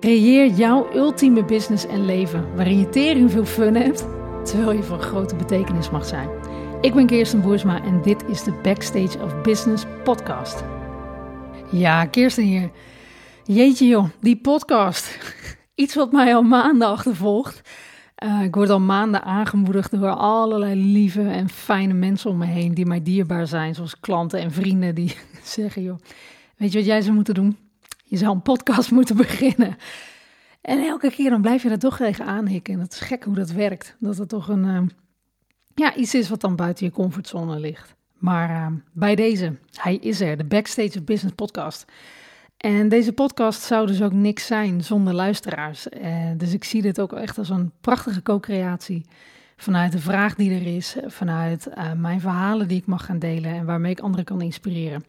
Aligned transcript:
Creëer 0.00 0.50
jouw 0.50 0.94
ultieme 0.94 1.44
business 1.44 1.86
en 1.86 2.04
leven 2.04 2.54
waarin 2.54 2.78
je 2.78 2.88
tering 2.88 3.30
veel 3.30 3.44
fun 3.44 3.74
hebt, 3.74 4.06
terwijl 4.44 4.72
je 4.72 4.82
van 4.82 5.00
grote 5.00 5.36
betekenis 5.36 5.90
mag 5.90 6.04
zijn. 6.04 6.28
Ik 6.80 6.94
ben 6.94 7.06
Kirsten 7.06 7.40
Boersma 7.40 7.84
en 7.84 8.02
dit 8.02 8.24
is 8.28 8.42
de 8.42 8.52
Backstage 8.62 9.22
of 9.22 9.40
Business 9.40 9.84
podcast. 10.04 10.64
Ja, 11.70 12.06
Kirsten 12.06 12.44
hier. 12.44 12.70
Jeetje 13.44 13.86
joh, 13.86 14.08
die 14.20 14.36
podcast. 14.36 15.18
Iets 15.74 15.94
wat 15.94 16.12
mij 16.12 16.34
al 16.34 16.42
maanden 16.42 16.88
achtervolgt. 16.88 17.60
Uh, 18.24 18.42
ik 18.42 18.54
word 18.54 18.70
al 18.70 18.80
maanden 18.80 19.22
aangemoedigd 19.22 19.90
door 19.90 20.14
allerlei 20.14 20.92
lieve 20.92 21.22
en 21.22 21.48
fijne 21.48 21.94
mensen 21.94 22.30
om 22.30 22.36
me 22.36 22.46
heen 22.46 22.74
die 22.74 22.86
mij 22.86 23.02
dierbaar 23.02 23.46
zijn, 23.46 23.74
zoals 23.74 24.00
klanten 24.00 24.40
en 24.40 24.52
vrienden 24.52 24.94
die 24.94 25.16
zeggen 25.42 25.82
joh, 25.82 25.98
weet 26.56 26.72
je 26.72 26.78
wat 26.78 26.86
jij 26.86 27.00
zou 27.00 27.14
moeten 27.14 27.34
doen? 27.34 27.56
Je 28.08 28.16
zou 28.16 28.34
een 28.34 28.42
podcast 28.42 28.90
moeten 28.98 29.16
beginnen. 29.16 29.76
En 30.60 30.78
elke 30.78 31.10
keer 31.10 31.30
dan 31.30 31.40
blijf 31.40 31.62
je 31.62 31.70
er 31.70 31.78
toch 31.78 31.96
tegen 31.96 32.24
aanhikken. 32.24 32.74
En 32.74 32.80
het 32.80 32.92
is 32.92 33.00
gek 33.00 33.24
hoe 33.24 33.34
dat 33.34 33.50
werkt. 33.50 33.96
Dat 33.98 34.18
het 34.18 34.28
toch 34.28 34.48
een, 34.48 34.64
uh, 34.64 34.80
ja, 35.74 35.94
iets 35.94 36.14
is 36.14 36.28
wat 36.28 36.40
dan 36.40 36.56
buiten 36.56 36.86
je 36.86 36.92
comfortzone 36.92 37.60
ligt. 37.60 37.94
Maar 38.18 38.50
uh, 38.50 38.66
bij 38.92 39.14
deze, 39.14 39.56
hij 39.72 39.96
is 39.96 40.20
er, 40.20 40.36
de 40.36 40.44
Backstage 40.44 40.98
of 40.98 41.04
Business 41.04 41.34
podcast. 41.34 41.84
En 42.56 42.88
deze 42.88 43.12
podcast 43.12 43.62
zou 43.62 43.86
dus 43.86 44.02
ook 44.02 44.12
niks 44.12 44.46
zijn 44.46 44.84
zonder 44.84 45.14
luisteraars. 45.14 45.86
Uh, 45.88 46.30
dus 46.36 46.52
ik 46.52 46.64
zie 46.64 46.82
dit 46.82 47.00
ook 47.00 47.12
echt 47.12 47.38
als 47.38 47.48
een 47.48 47.72
prachtige 47.80 48.22
co-creatie. 48.22 49.04
Vanuit 49.60 49.92
de 49.92 49.98
vraag 49.98 50.34
die 50.34 50.50
er 50.50 50.76
is, 50.76 50.96
vanuit 51.06 51.68
mijn 51.96 52.20
verhalen 52.20 52.68
die 52.68 52.78
ik 52.78 52.86
mag 52.86 53.04
gaan 53.04 53.18
delen 53.18 53.50
en 53.50 53.64
waarmee 53.64 53.90
ik 53.90 54.00
anderen 54.00 54.24
kan 54.24 54.40
inspireren. 54.40 55.04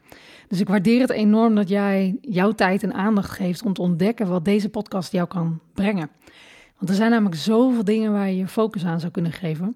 Dus 0.48 0.60
ik 0.60 0.68
waardeer 0.68 1.02
het 1.02 1.10
enorm 1.10 1.56
dat 1.56 1.70
jij 1.70 2.18
jouw 2.22 2.52
tijd 2.52 2.84
en 2.84 2.94
aandacht 2.94 3.30
geeft 3.30 3.64
om 3.64 3.74
te 3.74 3.82
ontdekken 3.82 4.28
wat 4.28 4.46
deze 4.46 4.70
podcast 4.70 5.12
jou 5.12 5.28
kan 5.28 5.60
brengen. 5.74 6.10
Want 6.78 6.90
er 6.90 6.96
zijn 6.96 7.12
namelijk 7.12 7.36
zoveel 7.36 7.84
dingen 7.84 8.12
waar 8.12 8.30
je 8.30 8.38
je 8.38 8.48
focus 8.48 8.86
aan 8.86 9.00
zou 9.00 9.12
kunnen 9.12 9.32
geven. 9.32 9.76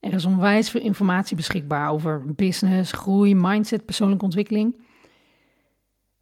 Er 0.00 0.12
is 0.12 0.24
onwijs 0.24 0.70
veel 0.70 0.80
informatie 0.80 1.36
beschikbaar 1.36 1.90
over 1.90 2.34
business, 2.34 2.92
groei, 2.92 3.34
mindset, 3.34 3.84
persoonlijke 3.84 4.24
ontwikkeling. 4.24 4.76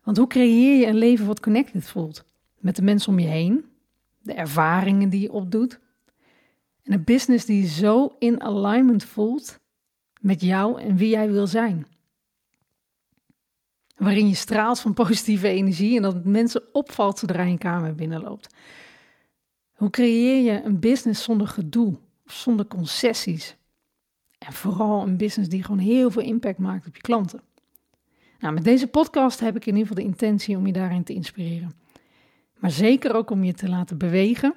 Want 0.03 0.17
hoe 0.17 0.27
creëer 0.27 0.79
je 0.79 0.87
een 0.87 0.99
leven 0.99 1.27
wat 1.27 1.41
connected 1.41 1.89
voelt 1.89 2.25
met 2.59 2.77
de 2.77 2.83
mensen 2.83 3.13
om 3.13 3.19
je 3.19 3.27
heen, 3.27 3.65
de 4.23 4.35
ervaringen 4.35 5.09
die 5.09 5.21
je 5.21 5.33
opdoet 5.33 5.81
en 6.87 6.93
een 6.93 7.05
business 7.05 7.45
die 7.45 7.67
zo 7.67 8.17
in 8.19 8.43
alignment 8.43 9.05
voelt 9.05 9.61
met 10.21 10.41
jou 10.41 10.81
en 10.81 10.97
wie 10.97 11.09
jij 11.09 11.31
wil 11.31 11.47
zijn? 11.47 11.87
waarin 13.97 14.29
je 14.29 14.35
straalt 14.35 14.81
van 14.81 14.95
positieve 14.95 15.49
energie 15.49 15.97
en 15.97 16.03
dat 16.03 16.15
het 16.15 16.25
mensen 16.25 16.63
opvalt 16.73 17.19
zodra 17.19 17.43
je 17.43 17.51
een 17.51 17.59
kamer 17.59 17.95
binnenloopt. 17.95 18.55
Hoe 19.73 19.91
creëer 19.91 20.53
je 20.53 20.63
een 20.63 20.81
business 20.81 21.23
zonder 21.23 21.47
gedoe, 21.47 21.95
zonder 22.25 22.67
concessies? 22.67 23.57
En 24.39 24.53
vooral 24.53 25.03
een 25.03 25.17
business 25.17 25.51
die 25.51 25.63
gewoon 25.63 25.79
heel 25.79 26.11
veel 26.11 26.23
impact 26.23 26.59
maakt 26.59 26.87
op 26.87 26.97
je 26.97 27.03
klanten. 27.03 27.41
Nou, 28.39 28.55
met 28.55 28.65
deze 28.65 28.87
podcast 28.87 29.41
heb 29.41 29.57
ik 29.57 29.67
in 29.67 29.77
ieder 29.77 29.89
geval 29.89 30.05
de 30.05 30.11
intentie 30.11 30.57
om 30.57 30.67
je 30.67 30.73
daarin 30.73 31.05
te 31.05 31.15
inspireren. 31.15 31.73
Maar 32.59 32.71
zeker 32.71 33.15
ook 33.15 33.31
om 33.31 33.45
je 33.45 33.55
te 33.55 33.69
laten 33.69 33.99
bewegen, 33.99 34.55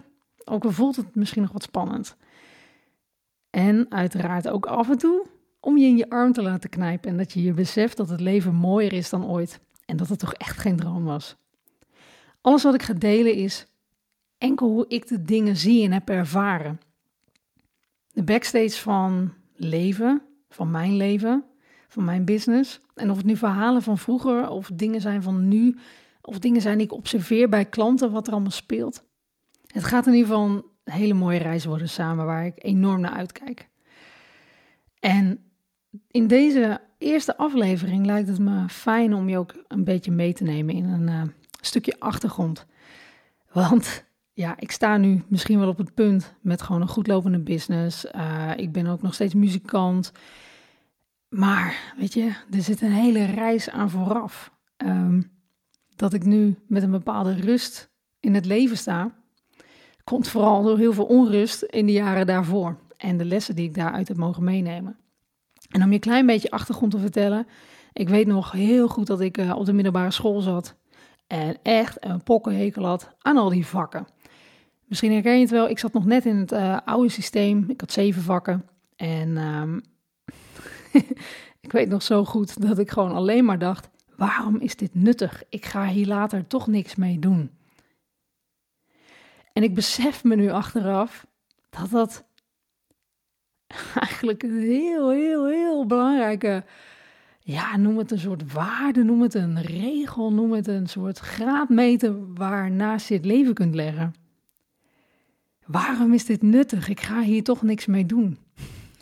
ook 0.49 0.65
al 0.65 0.71
voelt 0.71 0.95
het 0.95 1.15
misschien 1.15 1.41
nog 1.41 1.51
wat 1.51 1.63
spannend. 1.63 2.15
En 3.49 3.85
uiteraard 3.89 4.47
ook 4.47 4.65
af 4.65 4.89
en 4.89 4.97
toe 4.97 5.25
om 5.59 5.77
je 5.77 5.85
in 5.85 5.97
je 5.97 6.09
arm 6.09 6.33
te 6.33 6.41
laten 6.41 6.69
knijpen 6.69 7.09
en 7.09 7.17
dat 7.17 7.33
je 7.33 7.43
je 7.43 7.53
beseft 7.53 7.97
dat 7.97 8.09
het 8.09 8.19
leven 8.19 8.55
mooier 8.55 8.93
is 8.93 9.09
dan 9.09 9.25
ooit 9.25 9.59
en 9.85 9.97
dat 9.97 10.09
het 10.09 10.19
toch 10.19 10.33
echt 10.33 10.57
geen 10.57 10.75
droom 10.75 11.03
was. 11.03 11.35
Alles 12.41 12.63
wat 12.63 12.73
ik 12.73 12.83
ga 12.83 12.93
delen 12.93 13.33
is 13.33 13.67
enkel 14.37 14.67
hoe 14.67 14.85
ik 14.87 15.07
de 15.07 15.21
dingen 15.21 15.55
zie 15.55 15.83
en 15.83 15.91
heb 15.91 16.09
ervaren. 16.09 16.79
De 18.11 18.23
backstage 18.23 18.81
van 18.81 19.33
leven, 19.55 20.21
van 20.49 20.71
mijn 20.71 20.95
leven, 20.97 21.43
van 21.87 22.03
mijn 22.03 22.25
business. 22.25 22.81
En 22.95 23.11
of 23.11 23.17
het 23.17 23.25
nu 23.25 23.35
verhalen 23.35 23.81
van 23.81 23.97
vroeger 23.97 24.49
of 24.49 24.71
dingen 24.73 25.01
zijn 25.01 25.23
van 25.23 25.47
nu, 25.47 25.77
of 26.21 26.39
dingen 26.39 26.61
zijn 26.61 26.77
die 26.77 26.85
ik 26.85 26.93
observeer 26.93 27.49
bij 27.49 27.65
klanten, 27.65 28.11
wat 28.11 28.27
er 28.27 28.33
allemaal 28.33 28.51
speelt. 28.51 29.07
Het 29.73 29.83
gaat 29.83 30.07
in 30.07 30.13
ieder 30.13 30.27
geval 30.27 30.45
een 30.45 30.63
hele 30.83 31.13
mooie 31.13 31.39
reis 31.39 31.65
worden 31.65 31.89
samen 31.89 32.25
waar 32.25 32.45
ik 32.45 32.53
enorm 32.55 33.01
naar 33.01 33.11
uitkijk. 33.11 33.69
En 34.99 35.43
in 36.07 36.27
deze 36.27 36.81
eerste 36.97 37.37
aflevering 37.37 38.05
lijkt 38.05 38.27
het 38.27 38.39
me 38.39 38.69
fijn 38.69 39.13
om 39.13 39.29
je 39.29 39.37
ook 39.37 39.63
een 39.67 39.83
beetje 39.83 40.11
mee 40.11 40.33
te 40.33 40.43
nemen 40.43 40.75
in 40.75 40.85
een 40.85 41.07
uh, 41.07 41.21
stukje 41.61 41.99
achtergrond. 41.99 42.65
Want 43.51 44.05
ja, 44.33 44.55
ik 44.59 44.71
sta 44.71 44.97
nu 44.97 45.23
misschien 45.27 45.59
wel 45.59 45.67
op 45.67 45.77
het 45.77 45.93
punt 45.93 46.33
met 46.41 46.61
gewoon 46.61 46.81
een 46.81 46.87
goed 46.87 47.07
lopende 47.07 47.39
business. 47.39 48.05
Uh, 48.15 48.51
ik 48.55 48.71
ben 48.71 48.87
ook 48.87 49.01
nog 49.01 49.13
steeds 49.13 49.33
muzikant. 49.33 50.11
Maar 51.29 51.93
weet 51.97 52.13
je, 52.13 52.33
er 52.51 52.61
zit 52.61 52.81
een 52.81 52.91
hele 52.91 53.25
reis 53.25 53.69
aan 53.69 53.89
vooraf. 53.89 54.51
Um, 54.77 55.31
dat 55.95 56.13
ik 56.13 56.25
nu 56.25 56.55
met 56.67 56.83
een 56.83 56.91
bepaalde 56.91 57.33
rust 57.33 57.91
in 58.19 58.33
het 58.33 58.45
leven 58.45 58.77
sta, 58.77 59.18
komt 60.09 60.27
vooral 60.27 60.63
door 60.63 60.77
heel 60.77 60.93
veel 60.93 61.05
onrust 61.05 61.61
in 61.61 61.85
de 61.85 61.91
jaren 61.91 62.25
daarvoor. 62.25 62.77
En 62.97 63.17
de 63.17 63.25
lessen 63.25 63.55
die 63.55 63.67
ik 63.67 63.75
daaruit 63.75 64.07
heb 64.07 64.17
mogen 64.17 64.43
meenemen. 64.43 64.97
En 65.69 65.81
om 65.81 65.87
je 65.87 65.93
een 65.93 65.99
klein 65.99 66.25
beetje 66.25 66.51
achtergrond 66.51 66.91
te 66.91 66.99
vertellen. 66.99 67.47
Ik 67.93 68.09
weet 68.09 68.27
nog 68.27 68.51
heel 68.51 68.87
goed 68.87 69.07
dat 69.07 69.21
ik 69.21 69.37
uh, 69.37 69.55
op 69.55 69.65
de 69.65 69.73
middelbare 69.73 70.11
school 70.11 70.41
zat. 70.41 70.75
En 71.27 71.57
echt 71.63 72.05
een 72.05 72.23
pokkenhekel 72.23 72.85
had 72.85 73.15
aan 73.19 73.37
al 73.37 73.49
die 73.49 73.65
vakken. 73.65 74.07
Misschien 74.85 75.11
herken 75.11 75.33
je 75.33 75.39
het 75.39 75.49
wel. 75.49 75.69
Ik 75.69 75.79
zat 75.79 75.93
nog 75.93 76.05
net 76.05 76.25
in 76.25 76.35
het 76.35 76.51
uh, 76.51 76.77
oude 76.85 77.09
systeem. 77.09 77.65
Ik 77.67 77.79
had 77.79 77.91
zeven 77.91 78.21
vakken. 78.21 78.65
En 78.95 79.37
um, 79.37 79.81
ik 81.65 81.71
weet 81.71 81.89
nog 81.89 82.03
zo 82.03 82.25
goed 82.25 82.67
dat 82.67 82.79
ik 82.79 82.91
gewoon 82.91 83.11
alleen 83.11 83.45
maar 83.45 83.59
dacht: 83.59 83.89
waarom 84.15 84.59
is 84.59 84.75
dit 84.75 84.95
nuttig? 84.95 85.43
Ik 85.49 85.65
ga 85.65 85.85
hier 85.85 86.07
later 86.07 86.47
toch 86.47 86.67
niks 86.67 86.95
mee 86.95 87.19
doen. 87.19 87.51
En 89.53 89.63
ik 89.63 89.75
besef 89.75 90.23
me 90.23 90.35
nu 90.35 90.49
achteraf 90.49 91.25
dat 91.69 91.89
dat 91.89 92.25
eigenlijk 93.99 94.43
een 94.43 94.59
heel, 94.59 95.11
heel, 95.11 95.47
heel 95.47 95.85
belangrijke, 95.85 96.63
ja, 97.39 97.77
noem 97.77 97.97
het 97.97 98.11
een 98.11 98.19
soort 98.19 98.53
waarde, 98.53 99.03
noem 99.03 99.21
het 99.21 99.33
een 99.33 99.61
regel, 99.61 100.33
noem 100.33 100.51
het 100.51 100.67
een 100.67 100.87
soort 100.87 101.19
graadmeter 101.19 102.33
waarnaast 102.33 103.07
je 103.07 103.13
het 103.13 103.25
leven 103.25 103.53
kunt 103.53 103.75
leggen. 103.75 104.13
Waarom 105.65 106.13
is 106.13 106.25
dit 106.25 106.41
nuttig? 106.41 106.87
Ik 106.87 106.99
ga 106.99 107.21
hier 107.21 107.43
toch 107.43 107.61
niks 107.61 107.85
mee 107.85 108.05
doen. 108.05 108.37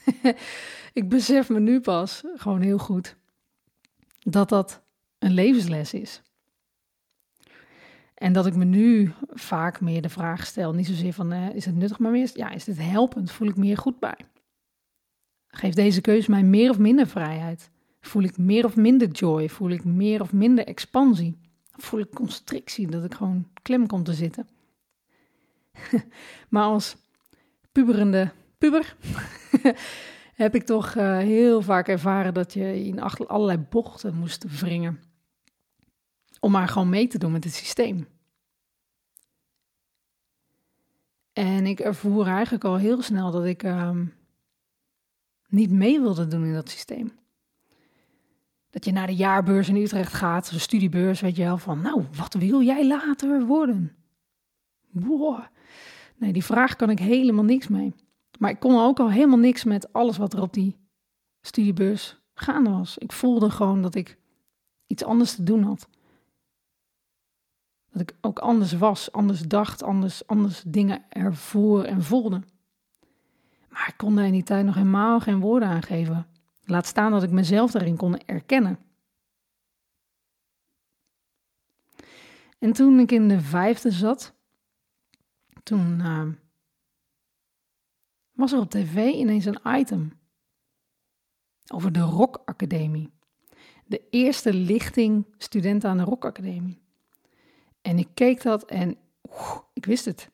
ik 0.93 1.09
besef 1.09 1.49
me 1.49 1.59
nu 1.59 1.79
pas 1.79 2.23
gewoon 2.35 2.61
heel 2.61 2.77
goed 2.77 3.15
dat 4.19 4.49
dat 4.49 4.81
een 5.19 5.33
levensles 5.33 5.93
is. 5.93 6.21
En 8.17 8.33
dat 8.33 8.45
ik 8.45 8.55
me 8.55 8.65
nu 8.65 9.13
vaak 9.29 9.81
meer 9.81 10.01
de 10.01 10.09
vraag 10.09 10.45
stel, 10.45 10.73
niet 10.73 10.87
zozeer 10.87 11.13
van 11.13 11.33
uh, 11.33 11.55
is 11.55 11.65
het 11.65 11.75
nuttig, 11.75 11.99
maar 11.99 12.11
meer 12.11 12.29
ja, 12.33 12.51
is 12.51 12.63
dit 12.63 12.77
helpend? 12.77 13.31
Voel 13.31 13.47
ik 13.47 13.57
me 13.57 13.65
hier 13.65 13.77
goed 13.77 13.99
bij? 13.99 14.17
Geeft 15.47 15.75
deze 15.75 16.01
keuze 16.01 16.31
mij 16.31 16.43
meer 16.43 16.69
of 16.69 16.77
minder 16.77 17.07
vrijheid? 17.07 17.69
Voel 17.99 18.23
ik 18.23 18.37
meer 18.37 18.65
of 18.65 18.75
minder 18.75 19.07
joy? 19.07 19.49
Voel 19.49 19.69
ik 19.69 19.83
meer 19.83 20.21
of 20.21 20.33
minder 20.33 20.65
expansie? 20.65 21.37
Voel 21.71 21.99
ik 21.99 22.09
constrictie, 22.09 22.87
dat 22.87 23.03
ik 23.03 23.13
gewoon 23.13 23.47
klem 23.61 23.87
kom 23.87 24.03
te 24.03 24.13
zitten? 24.13 24.47
maar 26.49 26.63
als 26.63 26.95
puberende 27.71 28.31
puber 28.57 28.95
heb 30.35 30.55
ik 30.55 30.63
toch 30.63 30.95
uh, 30.95 31.17
heel 31.17 31.61
vaak 31.61 31.87
ervaren 31.87 32.33
dat 32.33 32.53
je 32.53 32.85
in 32.85 33.01
allerlei 33.01 33.57
bochten 33.57 34.15
moest 34.15 34.59
wringen. 34.59 34.99
Om 36.39 36.51
maar 36.51 36.67
gewoon 36.67 36.89
mee 36.89 37.07
te 37.07 37.17
doen 37.17 37.31
met 37.31 37.43
het 37.43 37.53
systeem. 37.53 38.07
En 41.33 41.65
ik 41.65 41.79
ervoer 41.79 42.27
eigenlijk 42.27 42.63
al 42.63 42.75
heel 42.75 43.01
snel 43.01 43.31
dat 43.31 43.45
ik 43.45 43.63
uh, 43.63 43.99
niet 45.47 45.71
mee 45.71 45.99
wilde 45.99 46.27
doen 46.27 46.45
in 46.45 46.53
dat 46.53 46.69
systeem. 46.69 47.11
Dat 48.69 48.85
je 48.85 48.91
naar 48.91 49.07
de 49.07 49.15
jaarbeurs 49.15 49.69
in 49.69 49.75
Utrecht 49.75 50.13
gaat, 50.13 50.51
een 50.51 50.59
studiebeurs, 50.59 51.21
weet 51.21 51.35
je 51.35 51.43
wel, 51.43 51.57
van 51.57 51.81
nou, 51.81 52.05
wat 52.15 52.33
wil 52.33 52.61
jij 52.61 52.87
later 52.87 53.45
worden? 53.45 53.95
Wow. 54.89 55.39
Nee, 56.15 56.33
die 56.33 56.43
vraag 56.43 56.75
kan 56.75 56.89
ik 56.89 56.99
helemaal 56.99 57.43
niks 57.43 57.67
mee. 57.67 57.93
Maar 58.39 58.49
ik 58.49 58.59
kon 58.59 58.79
ook 58.79 58.99
al 58.99 59.11
helemaal 59.11 59.37
niks 59.37 59.63
met 59.63 59.93
alles 59.93 60.17
wat 60.17 60.33
er 60.33 60.41
op 60.41 60.53
die 60.53 60.75
studiebeurs 61.41 62.19
gaande 62.33 62.69
was. 62.69 62.97
Ik 62.97 63.11
voelde 63.11 63.49
gewoon 63.49 63.81
dat 63.81 63.95
ik 63.95 64.17
iets 64.87 65.03
anders 65.03 65.35
te 65.35 65.43
doen 65.43 65.63
had. 65.63 65.87
Dat 67.97 68.09
ik 68.09 68.17
ook 68.21 68.39
anders 68.39 68.73
was, 68.73 69.11
anders 69.11 69.41
dacht, 69.41 69.83
anders, 69.83 70.27
anders 70.27 70.63
dingen 70.67 71.05
ervoor 71.09 71.83
en 71.83 72.03
voelde. 72.03 72.41
Maar 73.69 73.87
ik 73.87 73.97
kon 73.97 74.15
daar 74.15 74.25
in 74.25 74.31
die 74.31 74.43
tijd 74.43 74.65
nog 74.65 74.75
helemaal 74.75 75.19
geen 75.19 75.39
woorden 75.39 75.67
aan 75.67 75.83
geven. 75.83 76.27
Laat 76.63 76.85
staan 76.85 77.11
dat 77.11 77.23
ik 77.23 77.31
mezelf 77.31 77.71
daarin 77.71 77.97
kon 77.97 78.17
erkennen. 78.17 78.79
En 82.59 82.73
toen 82.73 82.99
ik 82.99 83.11
in 83.11 83.27
de 83.27 83.41
vijfde 83.41 83.91
zat, 83.91 84.33
toen 85.63 85.99
uh, 85.99 86.27
was 88.31 88.51
er 88.51 88.59
op 88.59 88.69
tv 88.69 89.13
ineens 89.13 89.45
een 89.45 89.59
item 89.65 90.19
over 91.67 91.91
de 91.91 91.99
Rock 91.99 92.41
Academie. 92.45 93.11
De 93.85 94.07
eerste 94.09 94.53
lichting 94.53 95.25
studenten 95.37 95.89
aan 95.89 95.97
de 95.97 96.03
Rock 96.03 96.25
Academie. 96.25 96.86
En 97.87 97.97
ik 97.97 98.07
keek 98.13 98.41
dat 98.41 98.65
en 98.65 98.97
ik 99.73 99.85
wist 99.85 100.05
het. 100.05 100.29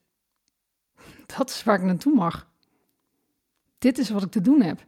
Dat 1.37 1.49
is 1.49 1.63
waar 1.63 1.75
ik 1.75 1.85
naartoe 1.85 2.15
mag. 2.15 2.51
Dit 3.77 3.97
is 3.97 4.09
wat 4.09 4.23
ik 4.23 4.31
te 4.31 4.41
doen 4.41 4.61
heb. 4.61 4.85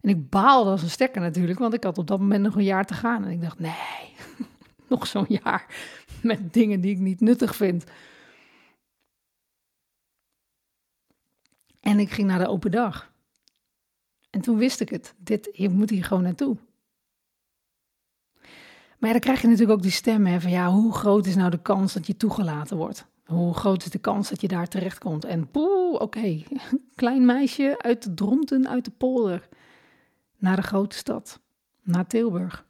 En 0.00 0.08
ik 0.08 0.30
baalde 0.30 0.70
als 0.70 0.82
een 0.82 0.90
stekker 0.90 1.20
natuurlijk, 1.20 1.58
want 1.58 1.74
ik 1.74 1.84
had 1.84 1.98
op 1.98 2.06
dat 2.06 2.18
moment 2.18 2.42
nog 2.42 2.54
een 2.56 2.64
jaar 2.64 2.84
te 2.84 2.94
gaan. 2.94 3.24
En 3.24 3.30
ik 3.30 3.40
dacht, 3.40 3.58
nee, 3.58 4.14
nog 4.88 5.06
zo'n 5.06 5.26
jaar 5.28 5.66
met 6.22 6.52
dingen 6.52 6.80
die 6.80 6.90
ik 6.90 6.98
niet 6.98 7.20
nuttig 7.20 7.56
vind. 7.56 7.84
En 11.80 11.98
ik 11.98 12.10
ging 12.10 12.28
naar 12.28 12.38
de 12.38 12.48
open 12.48 12.70
dag. 12.70 13.12
En 14.30 14.40
toen 14.40 14.58
wist 14.58 14.80
ik 14.80 14.88
het. 14.88 15.14
Dit, 15.18 15.48
je 15.52 15.68
moet 15.68 15.90
hier 15.90 16.04
gewoon 16.04 16.22
naartoe. 16.22 16.56
Maar 18.98 19.10
dan 19.10 19.20
krijg 19.20 19.40
je 19.40 19.46
natuurlijk 19.46 19.78
ook 19.78 19.82
die 19.82 19.90
stem 19.90 20.26
hè, 20.26 20.40
van 20.40 20.50
ja, 20.50 20.70
hoe 20.70 20.92
groot 20.92 21.26
is 21.26 21.36
nou 21.36 21.50
de 21.50 21.62
kans 21.62 21.92
dat 21.92 22.06
je 22.06 22.16
toegelaten 22.16 22.76
wordt? 22.76 23.06
Hoe 23.24 23.54
groot 23.54 23.84
is 23.84 23.90
de 23.90 23.98
kans 23.98 24.28
dat 24.28 24.40
je 24.40 24.48
daar 24.48 24.68
terechtkomt? 24.68 25.24
En 25.24 25.50
poeh, 25.50 26.00
oké, 26.00 26.42
klein 26.94 27.24
meisje 27.24 27.74
uit 27.78 28.02
de 28.02 28.14
Dronten, 28.14 28.68
uit 28.68 28.84
de 28.84 28.90
polder, 28.90 29.48
naar 30.36 30.56
de 30.56 30.62
grote 30.62 30.96
stad, 30.96 31.40
naar 31.82 32.06
Tilburg. 32.06 32.66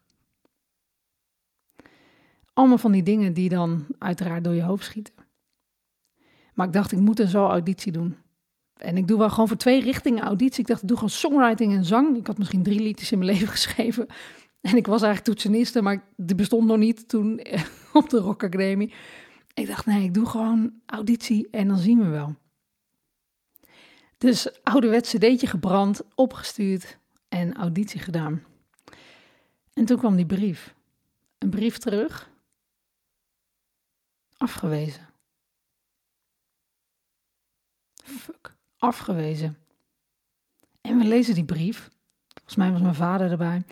Allemaal 2.53 2.79
van 2.79 2.93
die 2.93 3.03
dingen 3.03 3.33
die 3.33 3.49
dan 3.49 3.87
uiteraard 3.99 4.45
door 4.45 4.55
je 4.55 4.63
hoofd 4.63 4.85
schieten. 4.85 5.15
Maar 6.55 6.67
ik 6.67 6.73
dacht, 6.73 6.93
ik 6.93 6.99
moet 6.99 7.21
een 7.21 7.29
zo 7.29 7.47
auditie 7.47 7.93
doen. 7.93 8.17
En 8.77 8.97
ik 8.97 9.09
doe 9.09 9.19
wel 9.19 9.31
gewoon 9.31 9.49
voor 9.49 9.57
twee 9.57 9.81
richtingen 9.81 10.23
auditie. 10.23 10.61
Ik 10.61 10.67
dacht, 10.67 10.83
ik 10.83 10.89
doe 10.89 10.97
gewoon 10.97 11.13
songwriting 11.13 11.75
en 11.75 11.85
zang. 11.85 12.17
Ik 12.17 12.27
had 12.27 12.39
misschien 12.39 12.63
drie 12.63 12.81
liedjes 12.81 13.13
in 13.13 13.19
mijn 13.19 13.31
leven 13.33 13.49
geschreven. 13.49 14.07
En 14.71 14.77
ik 14.77 14.87
was 14.87 15.03
eigenlijk 15.03 15.25
toetseniste, 15.25 15.83
maar 15.83 16.05
die 16.17 16.37
bestond 16.37 16.67
nog 16.67 16.77
niet 16.77 17.09
toen 17.09 17.41
op 17.93 18.11
de 18.11 18.19
Rock 18.19 18.45
Academie. 18.45 18.95
Ik 19.55 19.67
dacht, 19.67 19.87
nee, 19.87 20.03
ik 20.03 20.15
doe 20.15 20.27
gewoon 20.27 20.81
auditie 20.87 21.49
en 21.51 21.69
dan 21.69 21.79
zien 21.79 21.99
we 21.99 22.09
wel. 22.09 22.37
Dus 24.19 24.63
ouderwets 24.63 25.15
cd'tje 25.15 25.47
gebrand, 25.47 26.03
opgestuurd 26.15 26.99
en 27.29 27.55
auditie 27.55 28.01
gedaan. 28.01 28.43
En 29.73 29.85
toen 29.85 29.99
kwam 29.99 30.17
die 30.17 30.27
brief. 30.27 30.75
Een 31.39 31.51
brief 31.51 31.79
terug. 31.79 32.31
Afgewezen. 34.37 35.09
Fuck 38.05 38.57
afgewezen. 38.79 39.59
En 40.81 40.99
we 40.99 41.05
lezen 41.05 41.35
die 41.35 41.45
brief. 41.45 41.91
Volgens 42.35 42.57
mij 42.57 42.73
was 42.73 42.81
mijn 42.81 42.95
vader 42.95 43.31
erbij. 43.31 43.63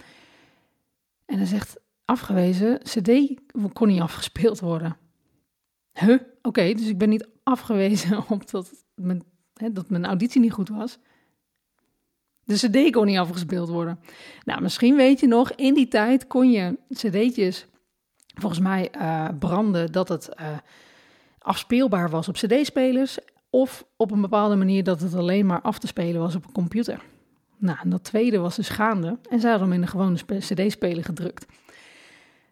En 1.24 1.36
hij 1.36 1.46
zegt, 1.46 1.76
afgewezen, 2.04 2.80
cd 2.82 3.10
kon 3.72 3.88
niet 3.88 4.00
afgespeeld 4.00 4.60
worden. 4.60 4.96
Huh? 5.92 6.20
Oké, 6.42 6.72
dus 6.72 6.86
ik 6.86 6.98
ben 6.98 7.08
niet 7.08 7.28
afgewezen 7.42 8.24
omdat 8.28 8.84
mijn, 8.94 9.22
hè, 9.54 9.72
dat 9.72 9.90
mijn 9.90 10.06
auditie 10.06 10.40
niet 10.40 10.52
goed 10.52 10.68
was. 10.68 10.98
De 12.44 12.54
cd 12.54 12.90
kon 12.90 13.06
niet 13.06 13.18
afgespeeld 13.18 13.68
worden. 13.68 14.00
Nou, 14.44 14.62
misschien 14.62 14.96
weet 14.96 15.20
je 15.20 15.26
nog, 15.26 15.52
in 15.52 15.74
die 15.74 15.88
tijd 15.88 16.26
kon 16.26 16.50
je 16.50 16.78
cd'tjes 16.88 17.66
volgens 18.34 18.60
mij 18.60 18.90
uh, 18.96 19.28
branden 19.38 19.92
dat 19.92 20.08
het 20.08 20.28
uh, 20.40 20.46
afspeelbaar 21.38 22.10
was 22.10 22.28
op 22.28 22.34
cd-spelers 22.34 23.18
of 23.50 23.86
op 23.96 24.10
een 24.10 24.20
bepaalde 24.20 24.56
manier 24.56 24.84
dat 24.84 25.00
het 25.00 25.14
alleen 25.14 25.46
maar 25.46 25.60
af 25.60 25.78
te 25.78 25.86
spelen 25.86 26.20
was 26.20 26.34
op 26.34 26.46
een 26.46 26.52
computer. 26.52 27.02
Nou, 27.64 27.78
en 27.82 27.90
dat 27.90 28.04
tweede 28.04 28.38
was 28.38 28.56
dus 28.56 28.68
gaande 28.68 29.18
en 29.30 29.40
zij 29.40 29.50
hadden 29.50 29.68
hem 29.68 29.76
in 29.76 29.82
een 29.82 29.88
gewone 29.88 30.38
CD-speler 30.38 31.04
gedrukt. 31.04 31.46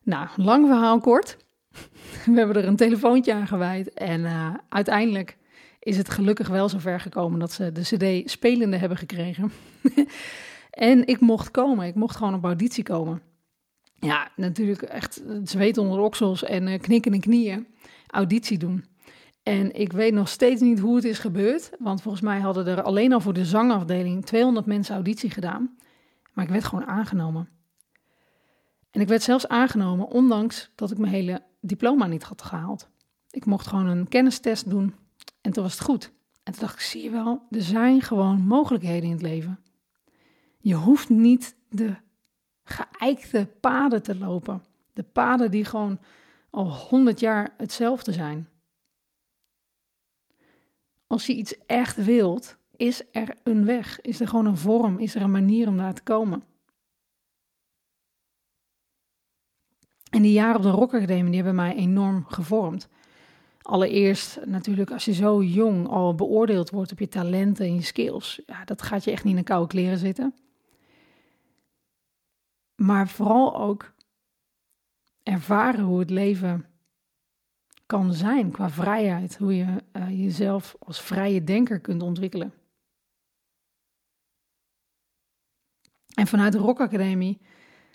Nou, 0.03 0.29
lang 0.37 0.67
verhaal 0.67 1.01
kort. 1.01 1.37
We 2.25 2.39
hebben 2.39 2.57
er 2.57 2.65
een 2.65 2.77
telefoontje 2.77 3.35
aan 3.35 3.47
gewijd 3.47 3.93
en 3.93 4.21
uh, 4.21 4.55
uiteindelijk 4.69 5.37
is 5.79 5.97
het 5.97 6.11
gelukkig 6.11 6.49
wel 6.49 6.69
zover 6.69 7.01
gekomen 7.01 7.39
dat 7.39 7.53
ze 7.53 7.73
de 7.73 7.81
CD 7.81 8.31
spelende 8.31 8.77
hebben 8.77 8.99
gekregen. 8.99 9.53
en 10.71 11.07
ik 11.07 11.21
mocht 11.21 11.51
komen, 11.51 11.87
ik 11.87 11.95
mocht 11.95 12.17
gewoon 12.17 12.35
op 12.35 12.45
auditie 12.45 12.85
komen. 12.85 13.23
Ja, 13.95 14.31
natuurlijk 14.37 14.83
echt 14.83 15.23
zweet 15.45 15.79
onder 15.79 15.97
de 15.97 16.05
oksels 16.05 16.45
en 16.45 16.67
uh, 16.67 16.79
knikken 16.79 17.13
en 17.13 17.21
knieën. 17.21 17.67
Auditie 18.07 18.59
doen. 18.59 18.85
En 19.43 19.75
ik 19.75 19.93
weet 19.93 20.13
nog 20.13 20.29
steeds 20.29 20.61
niet 20.61 20.79
hoe 20.79 20.95
het 20.97 21.05
is 21.05 21.19
gebeurd, 21.19 21.71
want 21.79 22.03
volgens 22.03 22.23
mij 22.23 22.41
hadden 22.41 22.67
er 22.67 22.83
alleen 22.83 23.13
al 23.13 23.21
voor 23.21 23.33
de 23.33 23.45
zangafdeling 23.45 24.25
200 24.25 24.67
mensen 24.67 24.95
auditie 24.95 25.31
gedaan. 25.31 25.77
Maar 26.33 26.45
ik 26.45 26.51
werd 26.51 26.65
gewoon 26.65 26.87
aangenomen. 26.87 27.49
En 28.91 29.01
ik 29.01 29.09
werd 29.09 29.23
zelfs 29.23 29.49
aangenomen, 29.49 30.09
ondanks 30.09 30.71
dat 30.75 30.91
ik 30.91 30.99
mijn 30.99 31.13
hele 31.13 31.43
diploma 31.61 32.07
niet 32.07 32.23
had 32.23 32.43
gehaald. 32.43 32.89
Ik 33.31 33.45
mocht 33.45 33.67
gewoon 33.67 33.87
een 33.87 34.09
kennistest 34.09 34.71
doen 34.71 34.95
en 35.41 35.53
toen 35.53 35.63
was 35.63 35.73
het 35.73 35.83
goed. 35.83 36.13
En 36.43 36.53
toen 36.53 36.63
dacht 36.63 36.75
ik, 36.75 36.81
zie 36.81 37.03
je 37.03 37.11
wel, 37.11 37.47
er 37.51 37.63
zijn 37.63 38.01
gewoon 38.01 38.47
mogelijkheden 38.47 39.09
in 39.09 39.13
het 39.13 39.23
leven. 39.23 39.61
Je 40.59 40.75
hoeft 40.75 41.09
niet 41.09 41.57
de 41.69 41.95
geëikte 42.65 43.49
paden 43.61 44.03
te 44.03 44.19
lopen. 44.19 44.63
De 44.93 45.03
paden 45.03 45.51
die 45.51 45.65
gewoon 45.65 45.99
al 46.51 46.73
honderd 46.75 47.21
jaar 47.21 47.55
hetzelfde 47.57 48.13
zijn. 48.13 48.49
Als 51.13 51.27
je 51.27 51.35
iets 51.35 51.67
echt 51.67 52.05
wilt, 52.05 52.57
is 52.77 53.03
er 53.11 53.37
een 53.43 53.65
weg, 53.65 54.01
is 54.01 54.21
er 54.21 54.29
gewoon 54.29 54.47
een 54.47 54.57
vorm, 54.57 54.99
is 54.99 55.15
er 55.15 55.23
een 55.23 55.31
manier 55.31 55.69
om 55.69 55.77
daar 55.77 55.95
te 55.95 56.03
komen. 56.03 56.43
En 60.11 60.23
die 60.23 60.33
jaren 60.33 60.57
op 60.57 60.63
de 60.63 60.71
Rock 60.71 60.91
die 61.07 61.35
hebben 61.35 61.55
mij 61.55 61.75
enorm 61.75 62.25
gevormd. 62.25 62.89
Allereerst 63.63 64.45
natuurlijk 64.45 64.91
als 64.91 65.05
je 65.05 65.13
zo 65.13 65.43
jong 65.43 65.89
al 65.89 66.15
beoordeeld 66.15 66.71
wordt 66.71 66.93
op 66.93 66.99
je 66.99 67.09
talenten 67.09 67.67
en 67.67 67.75
je 67.75 67.83
skills. 67.83 68.41
Ja, 68.47 68.65
dat 68.65 68.83
gaat 68.83 69.05
je 69.05 69.11
echt 69.11 69.25
niet 69.25 69.33
in 69.33 69.39
een 69.39 69.45
koude 69.45 69.69
kleren 69.69 69.99
zitten. 69.99 70.35
Maar 72.75 73.09
vooral 73.09 73.57
ook 73.57 73.93
ervaren 75.23 75.85
hoe 75.85 75.99
het 75.99 76.11
leven 76.11 76.72
kan 77.93 78.15
zijn 78.15 78.51
qua 78.51 78.71
vrijheid. 78.71 79.37
Hoe 79.37 79.57
je 79.57 79.83
uh, 79.93 80.23
jezelf 80.23 80.77
als 80.79 81.01
vrije 81.01 81.45
denker 81.45 81.81
kunt 81.81 82.03
ontwikkelen. 82.03 82.53
En 86.15 86.27
vanuit 86.27 86.53
de 86.53 86.59
Rock 86.59 86.81
Academie 86.81 87.41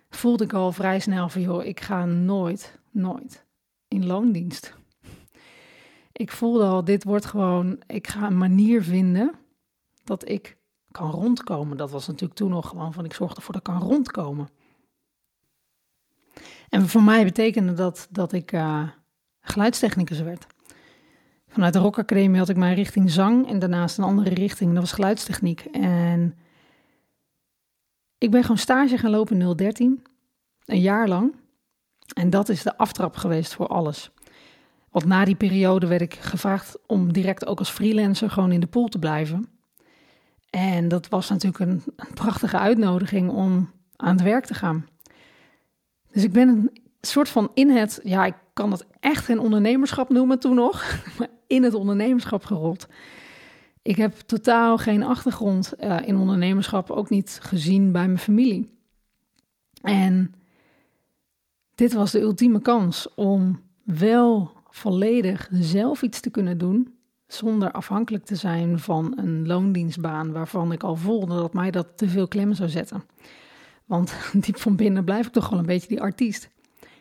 voelde 0.10 0.43
ik 0.43 0.53
al 0.53 0.71
vrij 0.71 1.00
snel 1.00 1.29
van, 1.29 1.41
joh, 1.41 1.63
ik 1.63 1.79
ga 1.79 2.05
nooit, 2.05 2.79
nooit 2.91 3.45
in 3.88 4.05
loondienst. 4.05 4.75
Ik 6.12 6.31
voelde 6.31 6.65
al, 6.65 6.83
dit 6.83 7.03
wordt 7.03 7.25
gewoon, 7.25 7.83
ik 7.88 8.07
ga 8.07 8.27
een 8.27 8.38
manier 8.38 8.83
vinden 8.83 9.33
dat 10.03 10.29
ik 10.29 10.57
kan 10.91 11.12
rondkomen. 11.12 11.77
Dat 11.77 11.91
was 11.91 12.07
natuurlijk 12.07 12.39
toen 12.39 12.50
nog 12.50 12.69
gewoon 12.69 12.93
van, 12.93 13.05
ik 13.05 13.13
zorg 13.13 13.36
ervoor 13.36 13.53
dat 13.53 13.67
ik 13.67 13.74
kan 13.74 13.89
rondkomen. 13.89 14.50
En 16.69 16.88
voor 16.88 17.03
mij 17.03 17.24
betekende 17.24 17.74
dat 17.74 18.07
dat 18.12 18.31
ik 18.31 18.51
uh, 18.51 18.89
geluidstechnicus 19.49 20.19
werd. 20.19 20.47
Vanuit 21.47 21.73
de 21.73 21.79
Rock 21.79 21.99
Academie 21.99 22.39
had 22.39 22.49
ik 22.49 22.55
mijn 22.55 22.75
richting 22.75 23.11
zang 23.11 23.49
en 23.49 23.59
daarnaast 23.59 23.97
een 23.97 24.03
andere 24.03 24.33
richting, 24.33 24.71
dat 24.71 24.81
was 24.81 24.91
geluidstechniek. 24.91 25.59
En 25.71 26.35
ik 28.17 28.31
ben 28.31 28.41
gewoon 28.41 28.57
stage 28.57 28.97
gaan 28.97 29.11
lopen 29.11 29.41
in 29.41 29.55
013, 29.55 30.03
een 30.65 30.81
jaar 30.81 31.07
lang. 31.07 31.35
En 32.13 32.29
dat 32.29 32.49
is 32.49 32.63
de 32.63 32.77
aftrap 32.77 33.15
geweest 33.15 33.53
voor 33.53 33.67
alles. 33.67 34.11
Want 34.89 35.05
na 35.05 35.25
die 35.25 35.35
periode 35.35 35.87
werd 35.87 36.01
ik 36.01 36.13
gevraagd 36.13 36.77
om 36.85 37.13
direct 37.13 37.45
ook 37.45 37.59
als 37.59 37.69
freelancer 37.69 38.29
gewoon 38.29 38.51
in 38.51 38.59
de 38.59 38.67
pool 38.67 38.87
te 38.87 38.99
blijven. 38.99 39.49
En 40.49 40.87
dat 40.87 41.07
was 41.07 41.29
natuurlijk 41.29 41.59
een, 41.59 41.83
een 41.95 42.13
prachtige 42.13 42.57
uitnodiging 42.57 43.29
om 43.29 43.71
aan 43.95 44.15
het 44.15 44.23
werk 44.23 44.45
te 44.45 44.53
gaan. 44.53 44.87
Dus 46.11 46.23
ik 46.23 46.31
ben 46.31 46.47
een 46.47 46.71
soort 47.01 47.29
van 47.29 47.51
in 47.53 47.69
het, 47.69 47.99
ja, 48.03 48.25
ik 48.25 48.35
kan 48.57 48.69
dat 48.69 48.85
echt 48.99 49.25
geen 49.25 49.39
ondernemerschap 49.39 50.09
noemen 50.09 50.39
toen 50.39 50.55
nog, 50.55 50.83
maar 51.17 51.27
in 51.47 51.63
het 51.63 51.73
ondernemerschap 51.73 52.45
gerold. 52.45 52.87
Ik 53.81 53.95
heb 53.95 54.13
totaal 54.13 54.77
geen 54.77 55.03
achtergrond 55.03 55.73
uh, 55.79 55.97
in 56.05 56.17
ondernemerschap, 56.17 56.91
ook 56.91 57.09
niet 57.09 57.39
gezien 57.41 57.91
bij 57.91 58.05
mijn 58.05 58.17
familie. 58.19 58.69
En 59.81 60.33
dit 61.75 61.93
was 61.93 62.11
de 62.11 62.19
ultieme 62.19 62.61
kans 62.61 63.13
om 63.15 63.59
wel 63.83 64.51
volledig 64.69 65.49
zelf 65.51 66.01
iets 66.01 66.19
te 66.19 66.29
kunnen 66.29 66.57
doen, 66.57 66.93
zonder 67.27 67.71
afhankelijk 67.71 68.25
te 68.25 68.35
zijn 68.35 68.79
van 68.79 69.13
een 69.15 69.47
loondienstbaan 69.47 70.31
waarvan 70.31 70.71
ik 70.71 70.83
al 70.83 70.95
voelde 70.95 71.35
dat 71.35 71.53
mij 71.53 71.71
dat 71.71 71.87
te 71.95 72.09
veel 72.09 72.27
klem 72.27 72.53
zou 72.53 72.69
zetten. 72.69 73.03
Want 73.85 74.13
diep 74.45 74.57
van 74.57 74.75
binnen 74.75 75.03
blijf 75.03 75.27
ik 75.27 75.33
toch 75.33 75.49
wel 75.49 75.59
een 75.59 75.65
beetje 75.65 75.87
die 75.87 76.01
artiest. 76.01 76.49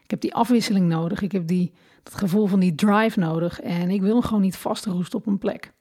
Ik 0.07 0.13
heb 0.13 0.21
die 0.21 0.35
afwisseling 0.35 0.89
nodig. 0.89 1.23
Ik 1.23 1.33
heb 1.33 1.47
die, 1.47 1.73
dat 2.03 2.15
gevoel 2.15 2.47
van 2.47 2.61
die 2.61 2.75
drive 2.75 3.19
nodig. 3.19 3.61
En 3.61 3.91
ik 3.91 4.01
wil 4.01 4.23
gewoon 4.23 4.41
niet 4.41 4.57
vastroesten 4.57 5.19
op 5.19 5.27
een 5.27 5.39
plek. 5.39 5.73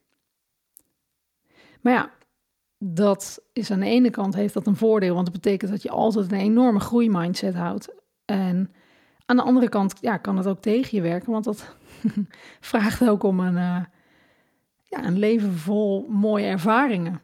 Maar 1.81 1.93
ja, 1.93 2.11
dat 2.77 3.41
is 3.53 3.71
aan 3.71 3.79
de 3.79 3.85
ene 3.85 4.09
kant 4.09 4.35
heeft 4.35 4.53
dat 4.53 4.67
een 4.67 4.75
voordeel, 4.75 5.13
want 5.13 5.25
dat 5.25 5.41
betekent 5.41 5.71
dat 5.71 5.81
je 5.81 5.89
altijd 5.89 6.31
een 6.31 6.37
enorme 6.37 6.79
groeimindset 6.79 7.55
houdt. 7.55 7.93
En 8.25 8.73
aan 9.25 9.35
de 9.35 9.41
andere 9.41 9.69
kant 9.69 9.93
ja, 10.01 10.17
kan 10.17 10.37
het 10.37 10.47
ook 10.47 10.61
tegen 10.61 10.97
je 10.97 11.03
werken, 11.03 11.31
want 11.31 11.43
dat 11.43 11.75
vraagt 12.71 13.07
ook 13.07 13.23
om 13.23 13.39
een, 13.39 13.55
uh, 13.55 13.85
ja, 14.83 15.03
een 15.03 15.19
leven 15.19 15.53
vol 15.53 16.07
mooie 16.09 16.45
ervaringen. 16.45 17.21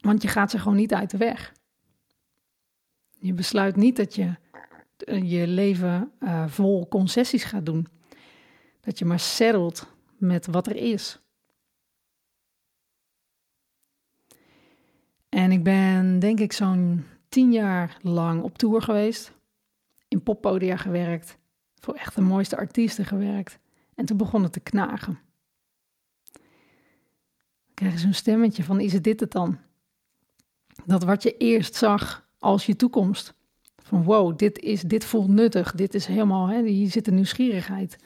Want 0.00 0.22
je 0.22 0.28
gaat 0.28 0.50
ze 0.50 0.58
gewoon 0.58 0.76
niet 0.76 0.94
uit 0.94 1.10
de 1.10 1.16
weg. 1.16 1.52
Je 3.18 3.32
besluit 3.32 3.76
niet 3.76 3.96
dat 3.96 4.14
je 4.14 4.22
eh, 4.22 4.34
je 5.06 5.46
leven 5.46 6.12
uh, 6.20 6.48
vol 6.48 6.88
concessies 6.88 7.44
gaat 7.44 7.66
doen. 7.66 7.86
Dat 8.80 8.98
je 8.98 9.04
maar 9.04 9.20
settelt 9.20 9.86
met 10.18 10.46
wat 10.46 10.66
er 10.66 10.76
is. 10.76 11.20
En 15.28 15.52
ik 15.52 15.62
ben 15.62 16.18
denk 16.18 16.40
ik 16.40 16.52
zo'n 16.52 17.04
tien 17.28 17.52
jaar 17.52 17.98
lang 18.02 18.42
op 18.42 18.58
tour 18.58 18.82
geweest. 18.82 19.32
In 20.08 20.22
poppodia 20.22 20.76
gewerkt. 20.76 21.38
Voor 21.74 21.94
echt 21.94 22.14
de 22.14 22.20
mooiste 22.20 22.56
artiesten 22.56 23.04
gewerkt. 23.04 23.58
En 23.94 24.04
toen 24.04 24.16
begon 24.16 24.42
het 24.42 24.52
te 24.52 24.60
knagen. 24.60 25.18
Dan 26.32 27.74
krijg 27.74 27.92
je 27.92 27.98
zo'n 27.98 28.12
stemmetje 28.12 28.64
van, 28.64 28.80
is 28.80 28.92
het 28.92 29.04
dit 29.04 29.20
het 29.20 29.32
dan? 29.32 29.58
Dat 30.84 31.04
wat 31.04 31.22
je 31.22 31.36
eerst 31.36 31.74
zag 31.74 32.28
als 32.38 32.66
je 32.66 32.76
toekomst. 32.76 33.34
Van 33.90 34.04
wow, 34.04 34.38
dit, 34.38 34.58
is, 34.58 34.82
dit 34.82 35.04
voelt 35.04 35.28
nuttig. 35.28 35.72
Dit 35.72 35.94
is 35.94 36.06
helemaal, 36.06 36.46
hè, 36.46 36.62
hier 36.62 36.90
zit 36.90 37.04
de 37.04 37.10
nieuwsgierigheid. 37.10 37.98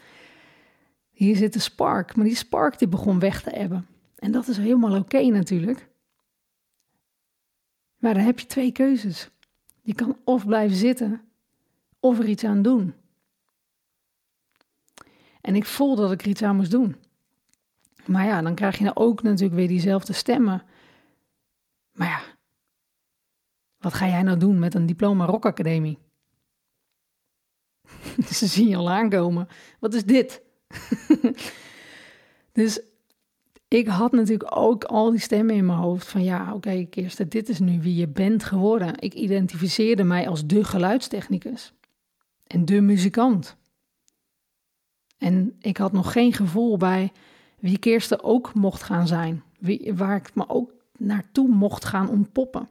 Hier 1.10 1.36
zit 1.36 1.52
de 1.52 1.58
spark. 1.58 2.16
Maar 2.16 2.24
die 2.24 2.36
spark 2.36 2.78
die 2.78 2.88
begon 2.88 3.18
weg 3.18 3.42
te 3.42 3.50
ebben. 3.50 3.86
En 4.18 4.32
dat 4.32 4.48
is 4.48 4.56
helemaal 4.56 4.98
oké 4.98 5.22
natuurlijk. 5.22 5.88
Maar 7.98 8.14
dan 8.14 8.22
heb 8.22 8.38
je 8.38 8.46
twee 8.46 8.72
keuzes. 8.72 9.30
Je 9.82 9.94
kan 9.94 10.16
of 10.24 10.46
blijven 10.46 10.76
zitten 10.76 11.20
of 12.00 12.18
er 12.18 12.28
iets 12.28 12.44
aan 12.44 12.62
doen. 12.62 12.94
En 15.40 15.54
ik 15.54 15.64
voel 15.64 15.96
dat 15.96 16.12
ik 16.12 16.22
er 16.22 16.28
iets 16.28 16.42
aan 16.42 16.56
moest 16.56 16.70
doen. 16.70 16.96
Maar 18.06 18.24
ja, 18.24 18.42
dan 18.42 18.54
krijg 18.54 18.78
je 18.78 18.84
nou 18.84 18.96
ook 18.96 19.22
natuurlijk 19.22 19.54
weer 19.54 19.68
diezelfde 19.68 20.12
stemmen. 20.12 20.62
Maar 21.92 22.08
ja, 22.08 22.23
wat 23.84 23.94
ga 23.94 24.08
jij 24.08 24.22
nou 24.22 24.38
doen 24.38 24.58
met 24.58 24.74
een 24.74 24.86
diploma 24.86 25.24
rockacademie? 25.24 25.98
Ze 28.32 28.46
zien 28.46 28.68
je 28.68 28.76
al 28.76 28.90
aankomen. 28.90 29.48
Wat 29.78 29.94
is 29.94 30.04
dit? 30.04 30.42
dus 32.52 32.80
ik 33.68 33.86
had 33.86 34.12
natuurlijk 34.12 34.56
ook 34.56 34.84
al 34.84 35.10
die 35.10 35.20
stemmen 35.20 35.54
in 35.54 35.66
mijn 35.66 35.78
hoofd 35.78 36.08
van 36.08 36.24
ja, 36.24 36.46
oké, 36.46 36.54
okay, 36.54 36.86
Kirsten, 36.86 37.28
dit 37.28 37.48
is 37.48 37.58
nu 37.58 37.80
wie 37.80 37.94
je 37.94 38.08
bent 38.08 38.44
geworden. 38.44 39.00
Ik 39.00 39.14
identificeerde 39.14 40.04
mij 40.04 40.28
als 40.28 40.46
de 40.46 40.64
geluidstechnicus 40.64 41.72
en 42.46 42.64
de 42.64 42.80
muzikant. 42.80 43.56
En 45.18 45.56
ik 45.60 45.76
had 45.76 45.92
nog 45.92 46.12
geen 46.12 46.32
gevoel 46.32 46.76
bij 46.76 47.12
wie 47.58 47.78
Kirsten 47.78 48.22
ook 48.22 48.54
mocht 48.54 48.82
gaan 48.82 49.06
zijn, 49.06 49.42
wie, 49.58 49.94
waar 49.94 50.16
ik 50.16 50.34
me 50.34 50.48
ook 50.48 50.72
naartoe 50.98 51.48
mocht 51.48 51.84
gaan 51.84 52.08
ontpoppen. 52.08 52.68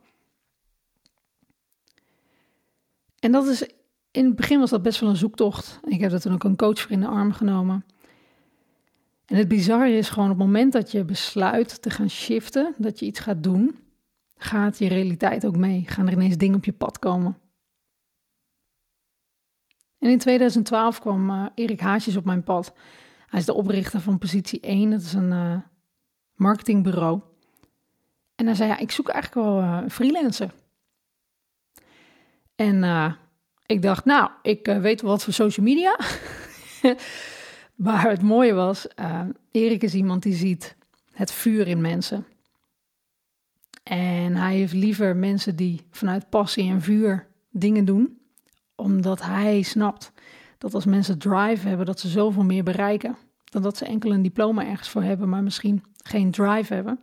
En 3.23 3.31
dat 3.31 3.45
is, 3.45 3.67
in 4.11 4.25
het 4.25 4.35
begin 4.35 4.59
was 4.59 4.69
dat 4.69 4.81
best 4.81 4.99
wel 4.99 5.09
een 5.09 5.15
zoektocht. 5.15 5.79
Ik 5.83 5.99
heb 5.99 6.11
dat 6.11 6.21
toen 6.21 6.33
ook 6.33 6.43
een 6.43 6.55
coach 6.55 6.79
voor 6.79 6.91
in 6.91 6.99
de 6.99 7.07
arm 7.07 7.31
genomen. 7.31 7.85
En 9.25 9.37
het 9.37 9.47
bizarre 9.47 9.97
is 9.97 10.09
gewoon 10.09 10.31
op 10.31 10.37
het 10.37 10.45
moment 10.45 10.73
dat 10.73 10.91
je 10.91 11.05
besluit 11.05 11.81
te 11.81 11.89
gaan 11.89 12.09
shiften, 12.09 12.73
dat 12.77 12.99
je 12.99 13.05
iets 13.05 13.19
gaat 13.19 13.43
doen, 13.43 13.79
gaat 14.37 14.79
je 14.79 14.87
realiteit 14.87 15.45
ook 15.45 15.57
mee. 15.57 15.83
Gaan 15.87 16.07
er 16.07 16.13
ineens 16.13 16.37
dingen 16.37 16.55
op 16.55 16.65
je 16.65 16.73
pad 16.73 16.99
komen. 16.99 17.37
En 19.99 20.09
in 20.09 20.17
2012 20.17 20.99
kwam 20.99 21.29
uh, 21.29 21.45
Erik 21.55 21.79
Haasjes 21.79 22.15
op 22.15 22.25
mijn 22.25 22.43
pad. 22.43 22.73
Hij 23.27 23.39
is 23.39 23.45
de 23.45 23.53
oprichter 23.53 23.99
van 23.99 24.17
Positie 24.17 24.59
1, 24.59 24.89
dat 24.89 25.01
is 25.01 25.13
een 25.13 25.31
uh, 25.31 25.57
marketingbureau. 26.35 27.21
En 28.35 28.45
hij 28.45 28.55
zei, 28.55 28.69
ja, 28.69 28.77
ik 28.77 28.91
zoek 28.91 29.09
eigenlijk 29.09 29.47
wel 29.47 29.59
uh, 29.61 29.79
een 29.81 29.91
freelancer. 29.91 30.53
En 32.55 33.17
ik 33.65 33.81
dacht, 33.81 34.05
nou, 34.05 34.29
ik 34.41 34.65
weet 34.65 35.01
wel 35.01 35.11
wat 35.11 35.23
voor 35.23 35.33
social 35.33 35.65
media. 35.65 35.99
Maar 37.75 38.09
het 38.09 38.21
mooie 38.21 38.53
was, 38.53 38.87
uh, 38.99 39.21
Erik 39.51 39.83
is 39.83 39.93
iemand 39.93 40.23
die 40.23 40.33
ziet 40.33 40.75
het 41.11 41.31
vuur 41.31 41.67
in 41.67 41.81
mensen. 41.81 42.25
En 43.83 44.35
hij 44.35 44.55
heeft 44.55 44.73
liever 44.73 45.15
mensen 45.15 45.55
die 45.55 45.81
vanuit 45.91 46.29
passie 46.29 46.69
en 46.69 46.81
vuur 46.81 47.27
dingen 47.49 47.85
doen, 47.85 48.17
omdat 48.75 49.21
hij 49.21 49.61
snapt 49.61 50.11
dat 50.57 50.73
als 50.73 50.85
mensen 50.85 51.17
drive 51.17 51.67
hebben, 51.67 51.85
dat 51.85 51.99
ze 51.99 52.07
zoveel 52.07 52.43
meer 52.43 52.63
bereiken. 52.63 53.17
Dan 53.43 53.61
dat 53.61 53.77
ze 53.77 53.85
enkel 53.85 54.11
een 54.11 54.21
diploma 54.21 54.65
ergens 54.65 54.89
voor 54.89 55.03
hebben, 55.03 55.29
maar 55.29 55.43
misschien 55.43 55.83
geen 56.03 56.31
drive 56.31 56.73
hebben. 56.73 56.99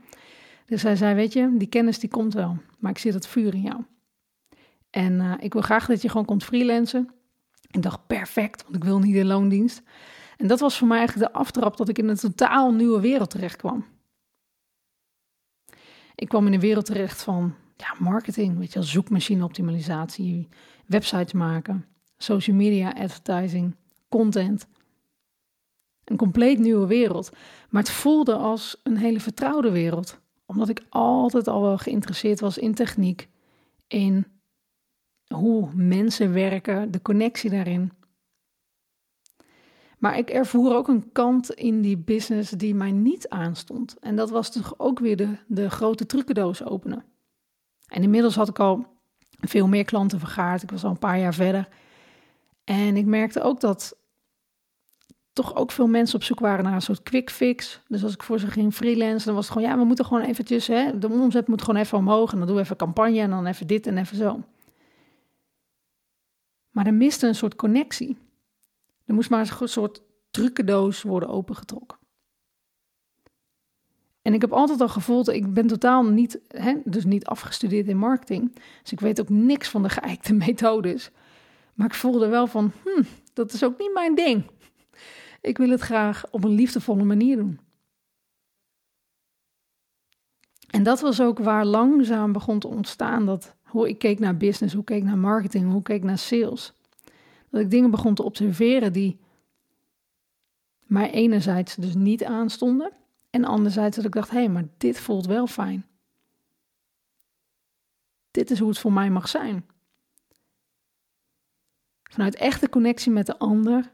Dus 0.67 0.83
hij 0.83 0.97
zei, 0.97 1.15
weet 1.15 1.33
je, 1.33 1.55
die 1.57 1.69
kennis 1.69 1.99
die 1.99 2.11
komt 2.11 2.35
wel, 2.35 2.57
maar 2.79 2.91
ik 2.91 2.99
zie 2.99 3.13
dat 3.13 3.27
vuur 3.27 3.55
in 3.55 3.61
jou. 3.61 3.85
En 4.91 5.13
uh, 5.13 5.35
ik 5.39 5.53
wil 5.53 5.63
graag 5.63 5.87
dat 5.87 6.03
je 6.03 6.09
gewoon 6.09 6.27
komt 6.27 6.45
freelancen. 6.45 7.11
Ik 7.71 7.83
dacht, 7.83 8.07
perfect, 8.07 8.63
want 8.63 8.77
ik 8.77 8.85
wil 8.85 8.99
niet 8.99 9.15
in 9.15 9.27
loondienst. 9.27 9.83
En 10.37 10.47
dat 10.47 10.61
was 10.61 10.79
voor 10.79 10.89
mij 10.89 10.99
eigenlijk 10.99 11.33
de 11.33 11.39
aftrap 11.39 11.77
dat 11.77 11.89
ik 11.89 11.99
in 11.99 12.09
een 12.09 12.17
totaal 12.17 12.73
nieuwe 12.73 13.01
wereld 13.01 13.31
terecht 13.31 13.57
kwam. 13.57 13.85
Ik 16.15 16.29
kwam 16.29 16.47
in 16.47 16.53
een 16.53 16.61
wereld 16.61 16.85
terecht 16.85 17.23
van 17.23 17.55
ja, 17.77 17.95
marketing, 17.99 18.59
weet 18.59 18.73
je 18.73 18.79
wel, 18.79 18.89
zoekmachine 18.89 19.45
optimalisatie, 19.45 20.49
websites 20.87 21.33
maken, 21.33 21.87
social 22.17 22.57
media 22.57 22.93
advertising, 22.93 23.77
content. 24.09 24.67
Een 26.05 26.17
compleet 26.17 26.59
nieuwe 26.59 26.87
wereld. 26.87 27.31
Maar 27.69 27.83
het 27.83 27.91
voelde 27.91 28.37
als 28.37 28.81
een 28.83 28.97
hele 28.97 29.21
vertrouwde 29.21 29.71
wereld. 29.71 30.21
Omdat 30.47 30.69
ik 30.69 30.83
altijd 30.89 31.49
al 31.49 31.63
wel 31.63 31.79
geïnteresseerd 31.79 32.41
was 32.41 32.59
in 32.59 32.75
techniek, 32.75 33.29
in 33.87 34.27
hoe 35.35 35.69
mensen 35.75 36.33
werken, 36.33 36.91
de 36.91 37.03
connectie 37.03 37.51
daarin. 37.51 37.93
Maar 39.99 40.19
ik 40.19 40.31
ervoer 40.31 40.75
ook 40.75 40.89
een 40.89 41.13
kant 41.13 41.51
in 41.51 41.81
die 41.81 41.97
business 41.97 42.51
die 42.51 42.75
mij 42.75 42.93
niet 42.93 43.29
aanstond. 43.29 43.99
En 43.99 44.17
dat 44.17 44.31
was 44.31 44.53
toch 44.53 44.75
ook 44.77 44.99
weer 44.99 45.17
de, 45.17 45.37
de 45.47 45.71
grote 45.71 46.07
trucendoos 46.07 46.65
openen. 46.65 47.05
En 47.87 48.03
inmiddels 48.03 48.35
had 48.35 48.49
ik 48.49 48.59
al 48.59 48.87
veel 49.41 49.69
meer 49.69 49.85
klanten 49.85 50.19
vergaard. 50.19 50.63
Ik 50.63 50.71
was 50.71 50.85
al 50.85 50.91
een 50.91 50.99
paar 50.99 51.19
jaar 51.19 51.35
verder. 51.35 51.69
En 52.65 52.97
ik 52.97 53.07
merkte 53.07 53.43
ook 53.43 53.61
dat 53.61 53.99
toch 55.33 55.57
ook 55.57 55.71
veel 55.71 55.87
mensen 55.87 56.17
op 56.17 56.25
zoek 56.25 56.41
waren 56.41 56.65
naar 56.65 56.75
een 56.75 56.83
soort 56.83 57.03
quick 57.03 57.31
fix. 57.31 57.81
Dus 57.89 58.03
als 58.03 58.15
ik 58.15 58.23
voor 58.23 58.39
ze 58.39 58.47
ging 58.47 58.75
freelance, 58.75 59.27
dan 59.27 59.35
was 59.35 59.45
het 59.45 59.53
gewoon, 59.53 59.71
ja, 59.71 59.79
we 59.79 59.85
moeten 59.85 60.05
gewoon 60.05 60.23
eventjes, 60.23 60.67
hè, 60.67 60.99
de 60.99 61.09
omzet 61.09 61.49
moet 61.49 61.63
gewoon 61.63 61.81
even 61.81 61.99
omhoog. 61.99 62.33
En 62.33 62.39
dan 62.39 62.47
doen 62.47 62.57
we 62.57 62.63
even 62.63 62.77
campagne 62.77 63.21
en 63.21 63.31
dan 63.31 63.47
even 63.47 63.67
dit 63.67 63.87
en 63.87 63.99
even 63.99 64.17
zo. 64.17 64.41
Maar 66.71 66.87
er 66.87 66.95
miste 66.95 67.27
een 67.27 67.35
soort 67.35 67.55
connectie. 67.55 68.19
Er 69.05 69.15
moest 69.15 69.31
maar 69.31 69.61
een 69.61 69.69
soort 69.69 70.03
trucendoos 70.31 71.03
worden 71.03 71.29
opengetrokken. 71.29 71.99
En 74.23 74.35
ik 74.35 74.41
heb 74.41 74.53
altijd 74.53 74.81
al 74.81 74.89
gevoeld, 74.89 75.29
ik 75.29 75.55
ben 75.55 75.67
totaal 75.67 76.05
niet, 76.05 76.41
hè, 76.49 76.77
dus 76.85 77.05
niet 77.05 77.27
afgestudeerd 77.27 77.89
in 77.89 77.97
marketing. 77.97 78.55
Dus 78.83 78.93
ik 78.93 79.01
weet 79.01 79.21
ook 79.21 79.29
niks 79.29 79.69
van 79.69 79.83
de 79.83 79.89
geëikte 79.89 80.33
methodes. 80.47 81.11
Maar 81.75 81.87
ik 81.87 81.95
voelde 81.95 82.29
wel 82.29 82.47
van, 82.47 82.73
hm, 82.85 83.03
dat 83.33 83.53
is 83.53 83.65
ook 83.65 83.79
niet 83.79 83.93
mijn 83.95 84.15
ding. 84.15 84.51
Ik 85.41 85.59
wil 85.59 85.71
het 85.71 85.81
graag 85.81 86.25
op 86.31 86.45
een 86.45 86.51
liefdevolle 86.51 87.05
manier 87.05 87.37
doen. 87.37 87.61
En 90.71 90.83
dat 90.83 91.01
was 91.01 91.21
ook 91.21 91.39
waar 91.39 91.65
langzaam 91.65 92.33
begon 92.33 92.59
te 92.59 92.69
ontstaan 92.69 93.27
dat 93.27 93.57
hoe 93.71 93.89
ik 93.89 93.99
keek 93.99 94.19
naar 94.19 94.37
business, 94.37 94.73
hoe 94.73 94.83
ik 94.83 94.89
keek 94.89 95.03
naar 95.03 95.19
marketing, 95.19 95.69
hoe 95.69 95.79
ik 95.79 95.85
keek 95.85 96.03
naar 96.03 96.19
sales. 96.19 96.73
Dat 97.51 97.61
ik 97.61 97.71
dingen 97.71 97.91
begon 97.91 98.15
te 98.15 98.23
observeren 98.23 98.93
die 98.93 99.19
mij 100.83 101.11
enerzijds 101.11 101.75
dus 101.75 101.95
niet 101.95 102.25
aanstonden. 102.25 102.93
En 103.31 103.45
anderzijds 103.45 103.97
dat 103.97 104.05
ik 104.05 104.13
dacht, 104.13 104.31
hé, 104.31 104.39
hey, 104.39 104.49
maar 104.49 104.69
dit 104.77 105.01
voelt 105.01 105.27
wel 105.27 105.47
fijn. 105.47 105.87
Dit 108.31 108.51
is 108.51 108.59
hoe 108.59 108.69
het 108.69 108.79
voor 108.79 108.93
mij 108.93 109.11
mag 109.11 109.29
zijn. 109.29 109.67
Vanuit 112.03 112.35
echte 112.35 112.69
connectie 112.69 113.13
met 113.13 113.27
de 113.27 113.39
ander 113.39 113.93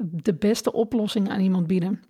de 0.00 0.34
beste 0.34 0.72
oplossing 0.72 1.28
aan 1.28 1.40
iemand 1.40 1.66
bieden. 1.66 2.02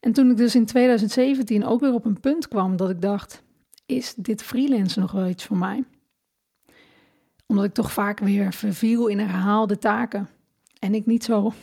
En 0.00 0.12
toen 0.12 0.30
ik 0.30 0.36
dus 0.36 0.54
in 0.54 0.66
2017 0.66 1.64
ook 1.64 1.80
weer 1.80 1.92
op 1.92 2.04
een 2.04 2.20
punt 2.20 2.48
kwam 2.48 2.76
dat 2.76 2.90
ik 2.90 3.00
dacht: 3.00 3.42
is 3.86 4.14
dit 4.14 4.42
freelance 4.42 5.00
nog 5.00 5.12
wel 5.12 5.26
iets 5.26 5.44
voor 5.44 5.56
mij? 5.56 5.84
Omdat 7.46 7.64
ik 7.64 7.74
toch 7.74 7.92
vaak 7.92 8.18
weer 8.18 8.52
verviel 8.52 9.06
in 9.06 9.18
herhaalde 9.18 9.78
taken. 9.78 10.28
En 10.78 10.94
ik 10.94 11.06
niet 11.06 11.24
zo. 11.24 11.52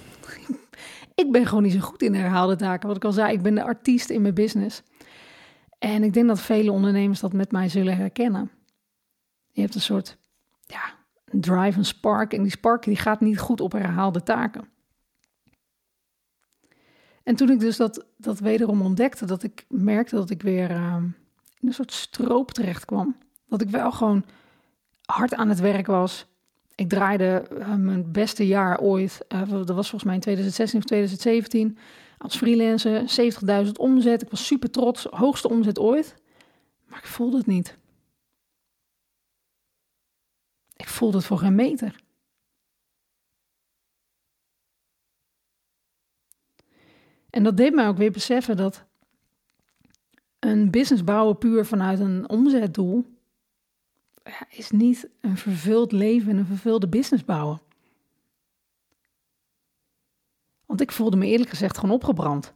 Ik 1.16 1.32
ben 1.32 1.46
gewoon 1.46 1.63
niet 1.63 1.74
zo 1.74 1.80
goed 1.80 2.02
in 2.02 2.13
herhaalde 2.13 2.56
taken. 2.56 2.88
Wat 2.88 2.98
ik 2.98 3.06
al 3.06 3.12
zei, 3.12 3.34
ik 3.34 3.42
ben 3.42 3.56
de 3.56 3.63
artiest 3.63 4.10
in 4.10 4.22
mijn 4.22 4.34
business. 4.34 4.84
En 5.80 6.04
ik 6.04 6.13
denk 6.13 6.28
dat 6.28 6.42
vele 6.42 6.72
ondernemers 6.72 7.20
dat 7.20 7.34
met 7.34 7.52
mij 7.52 7.70
zullen 7.70 7.98
herkennen. 7.98 8.52
Je 9.52 9.62
hebt 9.62 9.75
een 9.75 9.82
soort 9.82 10.18
ja, 10.62 10.94
drive, 11.25 11.78
een 11.78 11.86
spark. 11.86 12.34
En 12.34 12.42
die 12.42 12.52
spark 12.52 12.84
die 12.84 12.96
gaat 12.96 13.22
niet 13.22 13.40
goed 13.40 13.62
op 13.62 13.72
herhaalde 13.72 14.24
taken. 14.24 14.68
En 17.24 17.36
toen 17.36 17.50
ik 17.50 17.60
dus 17.60 17.77
dat, 17.77 18.06
dat 18.18 18.39
wederom 18.39 18.82
ontdekte, 18.82 19.25
dat 19.25 19.44
ik 19.44 19.65
merkte 19.70 20.15
dat 20.15 20.30
ik 20.30 20.42
weer 20.42 20.72
uh, 20.72 20.96
in 21.60 21.68
een 21.68 21.74
soort 21.74 21.92
stroop 21.92 22.51
terecht 22.51 22.86
kwam. 22.86 23.15
Dat 23.48 23.62
ik 23.62 23.70
wel 23.70 23.92
gewoon 23.92 24.25
hard 25.06 25.34
aan 25.34 25.50
het 25.50 25.60
werk 25.60 25.88
was. 25.88 26.25
Ik 26.75 26.89
draaide 26.89 27.46
uh, 27.51 27.75
mijn 27.75 28.12
beste 28.12 28.48
jaar 28.48 28.80
ooit, 28.80 29.25
uh, 29.34 29.50
dat 29.50 29.68
was 29.68 29.89
volgens 29.89 30.03
mij 30.03 30.13
in 30.13 30.20
2016 30.20 30.80
of 30.80 30.86
2017, 30.86 31.77
als 32.18 32.38
freelancer, 32.38 33.32
70.000 33.65 33.72
omzet. 33.72 34.22
Ik 34.22 34.30
was 34.30 34.46
super 34.46 34.72
trots, 34.72 35.03
hoogste 35.10 35.50
omzet 35.50 35.80
ooit. 35.80 36.15
Maar 36.86 37.00
ik 37.00 37.06
voelde 37.06 37.38
het 37.38 37.46
niet. 37.46 37.77
Ik 40.75 40.88
voelde 40.88 41.18
het 41.18 41.25
voor 41.25 41.38
geen 41.38 41.56
meter. 41.56 42.02
En 47.34 47.44
dat 47.44 47.58
deed 47.58 47.74
mij 47.74 47.88
ook 47.88 47.98
weer 47.98 48.12
beseffen 48.12 48.58
dat 48.58 48.84
een 50.40 50.72
business 50.72 51.04
bouwen 51.04 51.38
puur 51.38 51.66
vanuit 51.66 52.00
een 52.00 52.30
omzetdoel 52.30 53.06
is 54.50 54.72
niet 54.72 55.10
een 55.22 55.38
vervuld 55.38 55.92
leven 55.92 56.32
en 56.32 56.38
een 56.38 56.46
vervulde 56.46 56.88
business 56.88 57.25
bouwen. 57.25 57.62
Want 60.66 60.82
ik 60.82 60.92
voelde 60.92 61.18
me 61.18 61.25
eerlijk 61.25 61.50
gezegd 61.50 61.78
gewoon 61.78 61.96
opgebrand. 61.96 62.54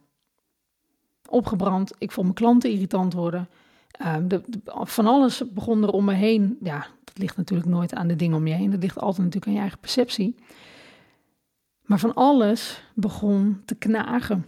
Opgebrand, 1.28 1.92
ik 1.98 2.10
vond 2.10 2.26
mijn 2.26 2.38
klanten 2.38 2.70
irritant 2.70 3.12
worden. 3.12 3.48
Uh, 4.00 4.16
de, 4.26 4.42
van 4.64 5.06
alles 5.06 5.52
begon 5.52 5.82
er 5.82 5.90
om 5.90 6.04
me 6.04 6.14
heen. 6.14 6.58
Ja, 6.62 6.86
dat 7.04 7.18
ligt 7.18 7.36
natuurlijk 7.36 7.68
nooit 7.68 7.94
aan 7.94 8.08
de 8.08 8.16
dingen 8.16 8.36
om 8.36 8.46
je 8.46 8.54
heen. 8.54 8.70
Dat 8.70 8.82
ligt 8.82 8.98
altijd 8.98 9.18
natuurlijk 9.18 9.46
aan 9.46 9.52
je 9.52 9.60
eigen 9.60 9.78
perceptie. 9.78 10.36
Maar 11.82 11.98
van 11.98 12.14
alles 12.14 12.82
begon 12.94 13.62
te 13.64 13.74
knagen. 13.74 14.46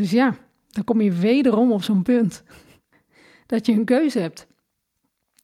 Dus 0.00 0.10
ja, 0.10 0.36
dan 0.68 0.84
kom 0.84 1.00
je 1.00 1.12
wederom 1.12 1.72
op 1.72 1.82
zo'n 1.82 2.02
punt 2.02 2.42
dat 3.46 3.66
je 3.66 3.72
een 3.72 3.84
keuze 3.84 4.18
hebt. 4.18 4.46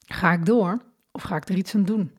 Ga 0.07 0.33
ik 0.33 0.47
door 0.47 0.83
of 1.11 1.23
ga 1.23 1.37
ik 1.37 1.49
er 1.49 1.57
iets 1.57 1.75
aan 1.75 1.85
doen? 1.85 2.17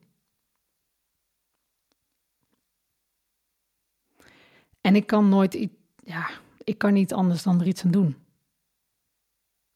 En 4.80 4.96
ik 4.96 5.06
kan 5.06 5.28
nooit, 5.28 5.68
ja, 6.04 6.30
ik 6.64 6.78
kan 6.78 6.92
niet 6.92 7.12
anders 7.12 7.42
dan 7.42 7.60
er 7.60 7.66
iets 7.66 7.84
aan 7.84 7.90
doen. 7.90 8.16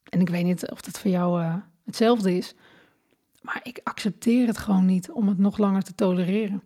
En 0.08 0.20
ik 0.20 0.28
weet 0.28 0.44
niet 0.44 0.70
of 0.70 0.80
dat 0.80 0.98
voor 0.98 1.10
jou 1.10 1.42
uh, 1.42 1.56
hetzelfde 1.84 2.36
is, 2.36 2.54
maar 3.40 3.60
ik 3.62 3.80
accepteer 3.84 4.46
het 4.46 4.58
gewoon 4.58 4.86
niet 4.86 5.10
om 5.10 5.28
het 5.28 5.38
nog 5.38 5.58
langer 5.58 5.82
te 5.82 5.94
tolereren. 5.94 6.62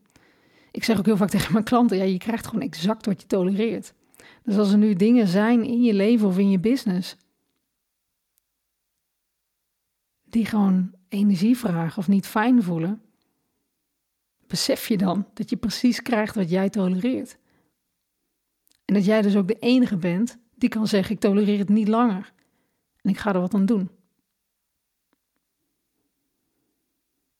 Ik 0.70 0.84
zeg 0.84 0.98
ook 0.98 1.06
heel 1.06 1.16
vaak 1.16 1.30
tegen 1.30 1.52
mijn 1.52 1.64
klanten: 1.64 1.96
ja, 1.96 2.04
je 2.04 2.18
krijgt 2.18 2.46
gewoon 2.46 2.62
exact 2.62 3.06
wat 3.06 3.20
je 3.20 3.26
tolereert. 3.26 3.94
Dus 4.42 4.56
als 4.56 4.72
er 4.72 4.78
nu 4.78 4.94
dingen 4.94 5.26
zijn 5.26 5.64
in 5.64 5.82
je 5.82 5.94
leven 5.94 6.28
of 6.28 6.38
in 6.38 6.50
je 6.50 6.58
business 6.58 7.16
die 10.24 10.46
gewoon 10.46 10.94
energie 11.08 11.56
vragen 11.56 11.98
of 11.98 12.08
niet 12.08 12.26
fijn 12.26 12.62
voelen, 12.62 13.02
besef 14.46 14.88
je 14.88 14.96
dan 14.96 15.26
dat 15.34 15.50
je 15.50 15.56
precies 15.56 16.02
krijgt 16.02 16.34
wat 16.34 16.50
jij 16.50 16.70
tolereert. 16.70 17.38
En 18.84 18.94
dat 18.94 19.04
jij 19.04 19.22
dus 19.22 19.36
ook 19.36 19.48
de 19.48 19.58
enige 19.58 19.96
bent 19.96 20.38
die 20.54 20.68
kan 20.68 20.86
zeggen: 20.86 21.14
ik 21.14 21.20
tolereer 21.20 21.58
het 21.58 21.68
niet 21.68 21.88
langer 21.88 22.32
en 23.00 23.10
ik 23.10 23.18
ga 23.18 23.34
er 23.34 23.40
wat 23.40 23.54
aan 23.54 23.66
doen. 23.66 23.90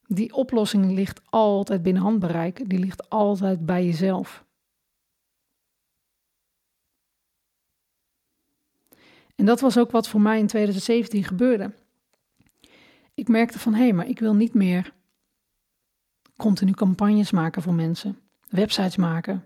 Die 0.07 0.35
oplossing 0.35 0.93
ligt 0.93 1.21
altijd 1.25 1.83
binnen 1.83 2.03
handbereik, 2.03 2.71
die 2.71 2.79
ligt 2.79 3.09
altijd 3.09 3.67
bij 3.67 3.85
jezelf. 3.85 4.46
En 9.37 9.45
dat 9.45 9.61
was 9.61 9.79
ook 9.79 9.91
wat 9.91 10.09
voor 10.09 10.21
mij 10.21 10.39
in 10.39 10.47
2017 10.47 11.25
gebeurde. 11.25 11.73
Ik 13.15 13.29
merkte 13.29 13.59
van 13.59 13.75
hé, 13.75 13.83
hey, 13.83 13.93
maar 13.93 14.09
ik 14.09 14.19
wil 14.19 14.35
niet 14.35 14.55
meer 14.55 14.93
continu 16.37 16.73
campagnes 16.73 17.31
maken 17.31 17.63
voor 17.63 17.75
mensen, 17.75 18.19
websites 18.49 18.97
maken. 18.97 19.45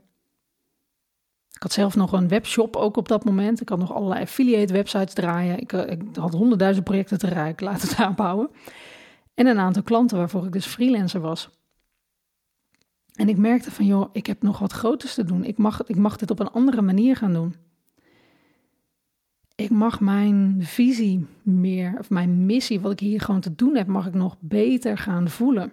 Ik 1.53 1.63
had 1.63 1.73
zelf 1.73 1.97
nog 1.97 2.13
een 2.13 2.29
webshop 2.29 2.77
ook 2.77 2.97
op 2.97 3.09
dat 3.09 3.25
moment. 3.25 3.61
Ik 3.61 3.69
had 3.69 3.79
nog 3.79 3.93
allerlei 3.93 4.21
affiliate 4.23 4.73
websites 4.73 5.15
draaien. 5.15 5.61
Ik, 5.61 5.73
eh, 5.73 5.91
ik 5.91 6.03
had 6.15 6.33
honderdduizend 6.33 6.85
projecten 6.85 7.19
te 7.19 7.29
rijken 7.29 7.67
laten 7.71 7.97
aanbouwen. 7.97 8.51
En 9.35 9.47
een 9.47 9.59
aantal 9.59 9.83
klanten 9.83 10.17
waarvoor 10.17 10.47
ik 10.47 10.53
dus 10.53 10.67
freelancer 10.67 11.21
was. 11.21 11.51
En 13.15 13.29
ik 13.29 13.37
merkte 13.37 13.71
van 13.71 13.87
joh, 13.87 14.09
ik 14.13 14.27
heb 14.27 14.43
nog 14.43 14.59
wat 14.59 14.73
groters 14.73 15.15
te 15.15 15.25
doen. 15.25 15.45
Ik 15.45 15.59
mag, 15.59 15.87
ik 15.87 15.97
mag 15.97 16.17
dit 16.17 16.31
op 16.31 16.39
een 16.41 16.51
andere 16.51 16.83
manier 16.83 17.17
gaan 17.17 17.33
doen 17.33 17.55
ik 19.61 19.71
mag 19.71 20.01
mijn 20.01 20.57
visie 20.61 21.27
meer, 21.43 21.99
of 21.99 22.11
mijn 22.11 22.47
missie, 22.47 22.81
wat 22.81 22.93
ik 22.93 23.01
hier 23.01 23.21
gewoon 23.21 23.41
te 23.41 23.55
doen 23.55 23.77
heb, 23.77 23.87
mag 23.87 24.07
ik 24.07 24.15
nog 24.15 24.37
beter 24.41 24.99
gaan 24.99 25.29
voelen. 25.29 25.73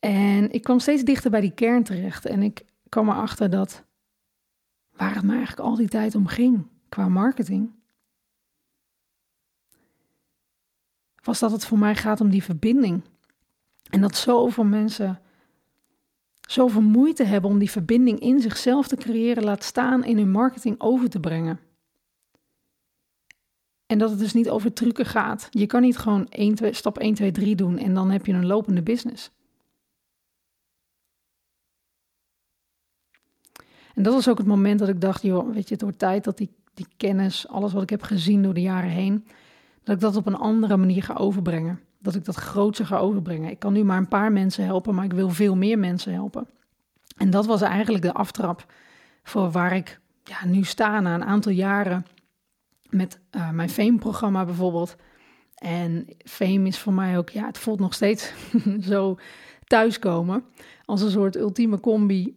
En 0.00 0.50
ik 0.52 0.62
kwam 0.62 0.78
steeds 0.78 1.02
dichter 1.04 1.30
bij 1.30 1.40
die 1.40 1.54
kern 1.54 1.82
terecht. 1.82 2.26
En 2.26 2.42
ik 2.42 2.64
kwam 2.88 3.08
erachter 3.08 3.50
dat 3.50 3.84
waar 4.90 5.14
het 5.14 5.24
me 5.24 5.32
eigenlijk 5.32 5.68
al 5.68 5.76
die 5.76 5.88
tijd 5.88 6.14
om 6.14 6.26
ging 6.26 6.66
qua 6.88 7.08
marketing, 7.08 7.72
was 11.22 11.38
dat 11.38 11.50
het 11.50 11.66
voor 11.66 11.78
mij 11.78 11.96
gaat 11.96 12.20
om 12.20 12.30
die 12.30 12.42
verbinding. 12.42 13.02
En 13.90 14.00
dat 14.00 14.16
zoveel 14.16 14.64
mensen 14.64 15.20
zoveel 16.46 16.82
moeite 16.82 17.24
hebben 17.24 17.50
om 17.50 17.58
die 17.58 17.70
verbinding 17.70 18.20
in 18.20 18.40
zichzelf 18.40 18.88
te 18.88 18.96
creëren, 18.96 19.44
laat 19.44 19.64
staan 19.64 20.04
in 20.04 20.16
hun 20.16 20.30
marketing 20.30 20.80
over 20.80 21.10
te 21.10 21.20
brengen. 21.20 21.60
En 23.86 23.98
dat 23.98 24.10
het 24.10 24.18
dus 24.18 24.32
niet 24.32 24.50
over 24.50 24.72
trucken 24.72 25.06
gaat. 25.06 25.48
Je 25.50 25.66
kan 25.66 25.82
niet 25.82 25.98
gewoon 25.98 26.28
1, 26.28 26.54
2, 26.54 26.72
stap 26.72 26.98
1, 26.98 27.14
2, 27.14 27.30
3 27.30 27.56
doen 27.56 27.78
en 27.78 27.94
dan 27.94 28.10
heb 28.10 28.26
je 28.26 28.32
een 28.32 28.46
lopende 28.46 28.82
business. 28.82 29.30
En 33.94 34.02
dat 34.02 34.12
was 34.12 34.28
ook 34.28 34.38
het 34.38 34.46
moment 34.46 34.78
dat 34.78 34.88
ik 34.88 35.00
dacht, 35.00 35.22
joh, 35.22 35.54
weet 35.54 35.68
je, 35.68 35.74
het 35.74 35.82
wordt 35.82 35.98
tijd 35.98 36.24
dat 36.24 36.36
die, 36.36 36.50
die 36.74 36.86
kennis, 36.96 37.48
alles 37.48 37.72
wat 37.72 37.82
ik 37.82 37.90
heb 37.90 38.02
gezien 38.02 38.42
door 38.42 38.54
de 38.54 38.60
jaren 38.60 38.90
heen, 38.90 39.26
dat 39.82 39.94
ik 39.94 40.00
dat 40.00 40.16
op 40.16 40.26
een 40.26 40.36
andere 40.36 40.76
manier 40.76 41.02
ga 41.02 41.14
overbrengen 41.14 41.80
dat 42.04 42.14
ik 42.14 42.24
dat 42.24 42.34
grootser 42.34 42.86
ga 42.86 42.98
overbrengen. 42.98 43.50
Ik 43.50 43.58
kan 43.58 43.72
nu 43.72 43.84
maar 43.84 43.98
een 43.98 44.08
paar 44.08 44.32
mensen 44.32 44.64
helpen, 44.64 44.94
maar 44.94 45.04
ik 45.04 45.12
wil 45.12 45.30
veel 45.30 45.56
meer 45.56 45.78
mensen 45.78 46.12
helpen. 46.12 46.48
En 47.16 47.30
dat 47.30 47.46
was 47.46 47.62
eigenlijk 47.62 48.04
de 48.04 48.12
aftrap 48.12 48.72
voor 49.22 49.50
waar 49.50 49.76
ik 49.76 50.00
ja, 50.24 50.46
nu 50.46 50.64
sta 50.64 51.00
na 51.00 51.14
een 51.14 51.24
aantal 51.24 51.52
jaren 51.52 52.06
met 52.90 53.20
uh, 53.30 53.50
mijn 53.50 53.70
Fame-programma 53.70 54.44
bijvoorbeeld. 54.44 54.96
En 55.54 56.06
Fame 56.24 56.66
is 56.66 56.78
voor 56.78 56.92
mij 56.92 57.18
ook, 57.18 57.28
ja, 57.28 57.46
het 57.46 57.58
voelt 57.58 57.80
nog 57.80 57.94
steeds 57.94 58.32
zo 58.90 59.18
thuiskomen 59.64 60.44
als 60.84 61.02
een 61.02 61.10
soort 61.10 61.36
ultieme 61.36 61.80
combi 61.80 62.36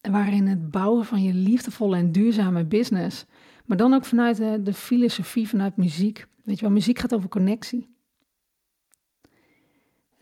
waarin 0.00 0.46
het 0.46 0.70
bouwen 0.70 1.04
van 1.04 1.22
je 1.22 1.34
liefdevolle 1.34 1.96
en 1.96 2.12
duurzame 2.12 2.64
business, 2.64 3.26
maar 3.64 3.76
dan 3.76 3.94
ook 3.94 4.04
vanuit 4.04 4.36
de, 4.36 4.62
de 4.62 4.74
filosofie, 4.74 5.48
vanuit 5.48 5.76
muziek. 5.76 6.26
Weet 6.44 6.56
je 6.56 6.64
wel, 6.64 6.74
muziek 6.74 6.98
gaat 6.98 7.14
over 7.14 7.28
connectie 7.28 7.98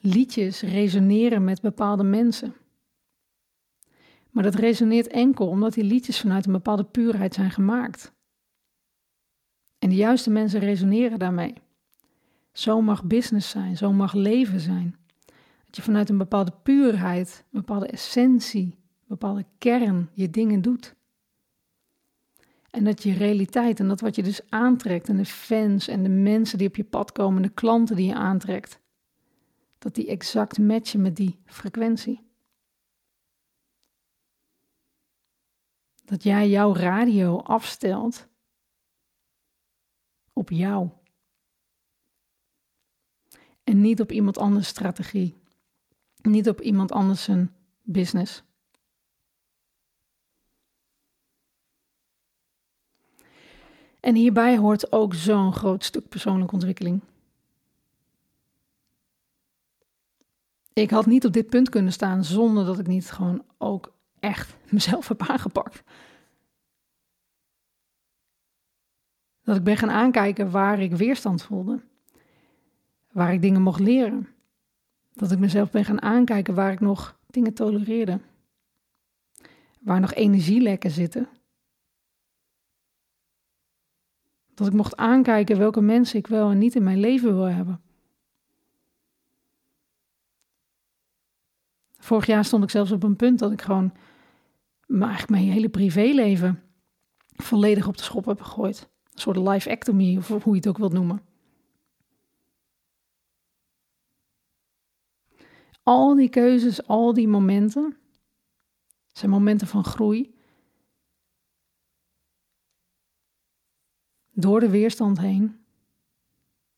liedjes 0.01 0.61
resoneren 0.63 1.45
met 1.45 1.61
bepaalde 1.61 2.03
mensen. 2.03 2.55
Maar 4.31 4.43
dat 4.43 4.55
resoneert 4.55 5.07
enkel 5.07 5.49
omdat 5.49 5.75
die 5.75 5.85
liedjes 5.85 6.21
vanuit 6.21 6.47
een 6.47 6.53
bepaalde 6.53 6.85
puurheid 6.85 7.35
zijn 7.35 7.51
gemaakt. 7.51 8.13
En 9.79 9.89
de 9.89 9.95
juiste 9.95 10.31
mensen 10.31 10.61
resoneren 10.61 11.19
daarmee. 11.19 11.55
Zo 12.53 12.81
mag 12.81 13.05
business 13.05 13.51
zijn, 13.51 13.77
zo 13.77 13.93
mag 13.93 14.13
leven 14.13 14.61
zijn. 14.61 14.97
Dat 15.67 15.77
je 15.77 15.83
vanuit 15.83 16.09
een 16.09 16.19
bepaalde 16.19 16.53
puurheid, 16.63 17.45
een 17.45 17.61
bepaalde 17.61 17.87
essentie, 17.87 18.65
een 18.65 19.07
bepaalde 19.07 19.45
kern 19.59 20.09
je 20.13 20.31
dingen 20.31 20.63
doet. 20.63 20.97
En 22.71 22.85
dat 22.85 23.03
je 23.03 23.13
realiteit 23.13 23.81
en 23.81 23.89
dat 23.89 24.01
wat 24.01 24.17
je 24.17 24.23
dus 24.23 24.41
aantrekt 24.49 25.09
en 25.09 25.17
de 25.17 25.25
fans 25.25 25.89
en 25.89 26.03
de 26.03 26.09
mensen 26.09 26.59
die 26.59 26.69
op 26.69 26.77
je 26.77 26.85
pad 26.85 27.13
komen, 27.13 27.43
de 27.43 27.49
klanten 27.49 27.97
die 27.97 28.07
je 28.07 28.15
aantrekt, 28.15 28.81
dat 29.79 29.95
die 29.95 30.07
exact 30.07 30.59
matchen 30.59 31.03
met 31.03 31.17
die 31.17 31.43
frequentie. 31.45 32.27
Dat 36.05 36.23
jij 36.23 36.49
jouw 36.49 36.75
radio 36.75 37.39
afstelt 37.39 38.29
op 40.33 40.51
jou. 40.51 40.91
En 43.65 43.81
niet 43.81 44.01
op 44.01 44.13
iemand 44.13 44.39
anders 44.39 44.69
strategie. 44.69 45.37
Niet 46.23 46.49
op 46.49 46.61
iemand 46.61 46.93
anders 46.93 47.23
zijn 47.23 47.55
business. 47.83 48.43
En 54.01 54.15
hierbij 54.15 54.59
hoort 54.59 54.93
ook 54.93 55.15
zo'n 55.15 55.53
groot 55.53 55.85
stuk 55.85 56.09
persoonlijke 56.09 56.55
ontwikkeling. 56.55 57.03
Ik 60.83 60.91
had 60.91 61.07
niet 61.07 61.27
op 61.27 61.33
dit 61.33 61.49
punt 61.49 61.69
kunnen 61.69 61.93
staan 61.93 62.25
zonder 62.25 62.65
dat 62.65 62.79
ik 62.79 62.87
niet 62.87 63.11
gewoon 63.11 63.45
ook 63.59 63.93
echt 64.21 64.57
mezelf 64.71 65.09
heb 65.09 65.23
aangepakt. 65.23 65.83
Dat 69.43 69.57
ik 69.57 69.65
ben 69.65 69.77
gaan 69.77 69.91
aankijken 69.91 70.51
waar 70.51 70.81
ik 70.81 70.93
weerstand 70.93 71.43
voelde. 71.43 71.81
Waar 73.13 73.33
ik 73.33 73.43
dingen 73.43 73.63
mocht 73.63 73.81
leren. 73.81 74.29
Dat 75.13 75.31
ik 75.31 75.39
mezelf 75.39 75.71
ben 75.71 75.85
gaan 75.85 76.03
aankijken 76.03 76.55
waar 76.55 76.73
ik 76.73 76.81
nog 76.81 77.19
dingen 77.27 77.55
tolereerde. 77.55 78.21
Waar 79.81 80.01
nog 80.01 80.15
energielekken 80.15 80.91
zitten. 80.91 81.29
Dat 84.55 84.67
ik 84.67 84.73
mocht 84.73 84.97
aankijken 84.97 85.59
welke 85.59 85.81
mensen 85.81 86.19
ik 86.19 86.27
wel 86.27 86.51
en 86.51 86.59
niet 86.59 86.75
in 86.75 86.83
mijn 86.83 87.01
leven 87.01 87.35
wil 87.35 87.45
hebben. 87.45 87.81
Vorig 92.09 92.27
jaar 92.27 92.45
stond 92.45 92.63
ik 92.63 92.71
zelfs 92.71 92.91
op 92.91 93.03
een 93.03 93.17
punt 93.17 93.39
dat 93.39 93.53
ik 93.53 93.63
gewoon 93.63 93.93
eigenlijk 94.89 95.31
mijn 95.31 95.53
hele 95.53 95.69
privéleven 95.69 96.63
volledig 97.29 97.87
op 97.87 97.97
de 97.97 98.03
schop 98.03 98.25
heb 98.25 98.41
gegooid. 98.41 98.89
Een 99.13 99.21
soort 99.21 99.37
life-ectomy, 99.37 100.17
of 100.17 100.29
hoe 100.29 100.53
je 100.53 100.59
het 100.59 100.69
ook 100.69 100.79
wilt 100.79 100.93
noemen. 100.93 101.23
Al 105.83 106.15
die 106.15 106.29
keuzes, 106.29 106.87
al 106.87 107.13
die 107.13 107.29
momenten, 107.29 107.97
zijn 109.07 109.31
momenten 109.31 109.67
van 109.67 109.85
groei. 109.85 110.35
Door 114.31 114.61
de 114.61 114.71
weerstand 114.71 115.19
heen. 115.19 115.65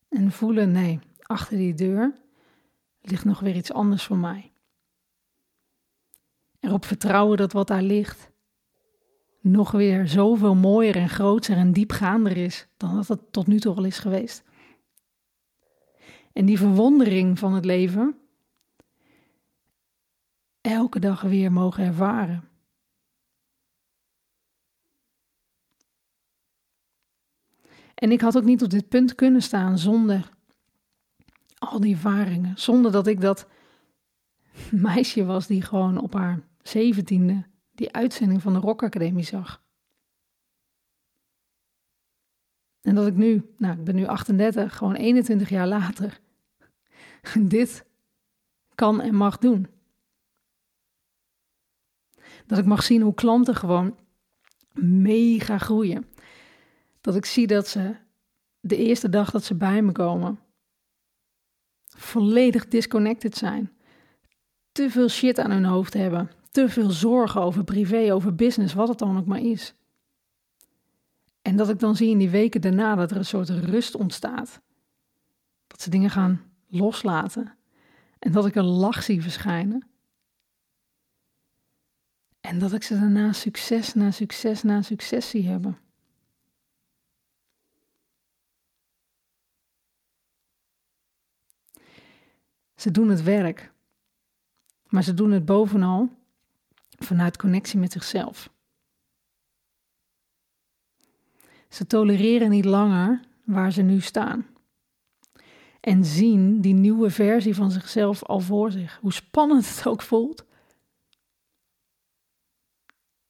En 0.09 0.33
voelen, 0.33 0.73
nee, 0.73 0.99
achter 1.23 1.57
die 1.57 1.75
deur 1.75 2.21
ligt 3.01 3.25
nog 3.25 3.41
weer 3.41 3.57
iets 3.57 3.73
anders 3.73 4.05
voor 4.05 4.19
mij. 4.19 4.50
Erop 6.61 6.85
vertrouwen 6.85 7.37
dat 7.37 7.53
wat 7.53 7.67
daar 7.67 7.83
ligt 7.83 8.31
nog 9.41 9.71
weer 9.71 10.09
zoveel 10.09 10.55
mooier 10.55 10.97
en 10.97 11.09
groter 11.09 11.57
en 11.57 11.73
diepgaander 11.73 12.37
is 12.37 12.69
dan 12.77 12.95
dat 12.95 13.09
het 13.09 13.33
tot 13.33 13.47
nu 13.47 13.61
toe 13.61 13.77
al 13.77 13.85
is 13.85 13.99
geweest. 13.99 14.43
En 16.33 16.47
die 16.47 16.59
verwondering 16.59 17.39
van 17.39 17.55
het 17.55 17.65
leven 17.65 18.19
elke 20.61 20.99
dag 20.99 21.21
weer 21.21 21.53
mogen 21.53 21.85
ervaren. 21.85 22.49
En 27.95 28.13
ik 28.13 28.21
had 28.21 28.37
ook 28.37 28.45
niet 28.45 28.63
op 28.63 28.71
dit 28.71 28.89
punt 28.89 29.15
kunnen 29.15 29.43
staan 29.43 29.79
zonder 29.79 30.31
al 31.59 31.81
die 31.81 31.95
ervaringen. 31.95 32.59
Zonder 32.59 32.93
dat 32.93 33.07
ik 33.07 33.21
dat 33.21 33.49
meisje 34.71 35.25
was 35.25 35.47
die 35.47 35.63
gewoon 35.63 35.99
op 35.99 36.13
haar 36.13 36.49
zeventiende 36.63 37.47
die 37.81 37.93
uitzending 37.93 38.43
van 38.43 38.53
de 38.53 38.59
Rock 38.59 38.83
Academie 38.83 39.25
zag. 39.25 39.63
En 42.81 42.95
dat 42.95 43.07
ik 43.07 43.15
nu, 43.15 43.55
nou 43.57 43.79
ik 43.79 43.85
ben 43.85 43.95
nu 43.95 44.07
38, 44.07 44.77
gewoon 44.77 44.95
21 44.95 45.49
jaar 45.49 45.67
later, 45.67 46.21
dit 47.43 47.87
kan 48.75 49.01
en 49.01 49.15
mag 49.15 49.39
doen. 49.39 49.67
Dat 52.47 52.59
ik 52.59 52.65
mag 52.65 52.83
zien 52.83 53.03
hoe 53.03 53.15
klanten 53.15 53.55
gewoon 53.55 53.99
mega 54.73 55.59
groeien. 55.59 56.07
Dat 57.01 57.17
ik 57.17 57.25
zie 57.25 57.47
dat 57.47 57.69
ze 57.69 57.97
de 58.61 58.77
eerste 58.77 59.09
dag 59.09 59.31
dat 59.31 59.45
ze 59.45 59.55
bij 59.55 59.83
me 59.83 59.93
komen, 59.93 60.39
volledig 61.87 62.69
disconnected 62.69 63.37
zijn. 63.37 63.73
Te 64.73 64.91
veel 64.91 65.09
shit 65.09 65.39
aan 65.39 65.51
hun 65.51 65.65
hoofd 65.65 65.95
hebben 65.95 66.31
te 66.51 66.69
veel 66.69 66.91
zorgen 66.91 67.41
over 67.41 67.65
privé, 67.65 68.13
over 68.15 68.35
business, 68.35 68.75
wat 68.75 68.89
het 68.89 68.99
dan 68.99 69.19
ook 69.19 69.27
maar 69.27 69.41
is. 69.41 69.75
En 71.43 71.57
dat 71.57 71.69
ik 71.69 71.79
dan 71.79 71.97
zie 71.97 72.11
in 72.11 72.19
die 72.19 72.31
weken 72.31 72.61
daarna 72.61 72.95
dat 72.95 73.11
er 73.11 73.17
een 73.17 73.25
soort 73.25 73.49
rust 73.49 73.95
ontstaat. 73.95 74.61
Dat 75.67 75.81
ze 75.81 75.91
dingen 75.91 76.11
gaan 76.11 76.53
loslaten. 76.67 77.57
En 78.19 78.33
dat 78.33 78.47
ik 78.47 78.55
een 78.55 78.65
lach 78.65 79.03
zie 79.03 79.23
verschijnen. 79.23 79.89
En 82.41 82.59
dat 82.59 82.73
ik 82.73 82.83
ze 82.83 82.99
daarna 82.99 83.33
succes 83.33 83.95
na 83.95 84.11
succes 84.11 84.63
na 84.63 84.83
succes 84.83 85.29
zie 85.29 85.49
hebben. 85.49 85.79
Ze 92.75 92.91
doen 92.91 93.09
het 93.09 93.23
werk. 93.23 93.73
Maar 94.89 95.03
ze 95.03 95.15
doen 95.15 95.31
het 95.31 95.45
bovenal 95.45 96.19
vanuit 97.05 97.37
connectie 97.37 97.79
met 97.79 97.93
zichzelf. 97.93 98.51
Ze 101.69 101.87
tolereren 101.87 102.51
niet 102.51 102.65
langer 102.65 103.21
waar 103.45 103.73
ze 103.73 103.83
nu 103.83 104.01
staan. 104.01 104.47
En 105.81 106.05
zien 106.05 106.61
die 106.61 106.75
nieuwe 106.75 107.11
versie 107.11 107.55
van 107.55 107.71
zichzelf 107.71 108.25
al 108.25 108.41
voor 108.41 108.71
zich. 108.71 108.99
Hoe 109.01 109.13
spannend 109.13 109.69
het 109.69 109.87
ook 109.87 110.03
voelt. 110.03 110.45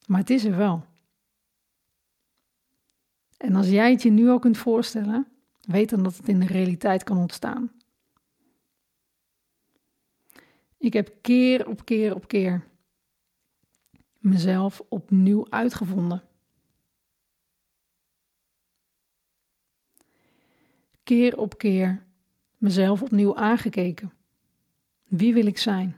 Maar 0.06 0.18
het 0.18 0.30
is 0.30 0.44
er 0.44 0.56
wel. 0.56 0.85
En 3.37 3.54
als 3.54 3.68
jij 3.68 3.90
het 3.90 4.02
je 4.02 4.11
nu 4.11 4.30
ook 4.30 4.40
kunt 4.40 4.59
voorstellen, 4.59 5.26
weet 5.61 5.90
dan 5.90 6.02
dat 6.02 6.16
het 6.16 6.28
in 6.28 6.40
de 6.40 6.46
realiteit 6.46 7.04
kan 7.04 7.16
ontstaan. 7.16 7.72
Ik 10.78 10.92
heb 10.92 11.14
keer 11.20 11.68
op 11.68 11.85
keer 11.85 12.14
op 12.14 12.28
keer 12.28 12.68
mezelf 14.20 14.83
opnieuw 14.88 15.46
uitgevonden. 15.50 16.22
Keer 21.02 21.38
op 21.38 21.59
keer 21.59 22.06
mezelf 22.56 23.02
opnieuw 23.02 23.37
aangekeken. 23.37 24.12
Wie 25.04 25.35
wil 25.35 25.46
ik 25.46 25.59
zijn? 25.59 25.96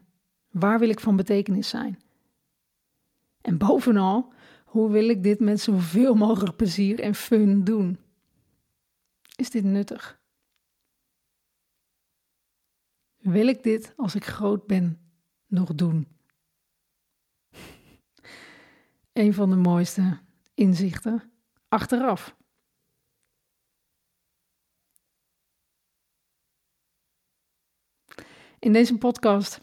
Waar 0.50 0.78
wil 0.78 0.88
ik 0.88 1.00
van 1.00 1.16
betekenis 1.16 1.68
zijn? 1.68 2.00
En 3.40 3.58
bovenal, 3.58 4.32
hoe 4.64 4.90
wil 4.90 5.08
ik 5.08 5.22
dit 5.22 5.40
met 5.40 5.60
zoveel 5.60 6.14
mogelijk 6.14 6.56
plezier 6.56 7.00
en 7.00 7.14
fun 7.14 7.64
doen? 7.64 7.98
Is 9.36 9.50
dit 9.50 9.64
nuttig? 9.64 10.20
Wil 13.16 13.46
ik 13.46 13.62
dit 13.62 13.92
als 13.96 14.14
ik 14.14 14.24
groot 14.24 14.66
ben 14.66 15.00
nog 15.46 15.74
doen? 15.74 16.06
Een 19.12 19.34
van 19.34 19.50
de 19.50 19.56
mooiste 19.56 20.18
inzichten 20.54 21.32
achteraf. 21.68 22.36
In 28.58 28.72
deze 28.72 28.98
podcast 28.98 29.60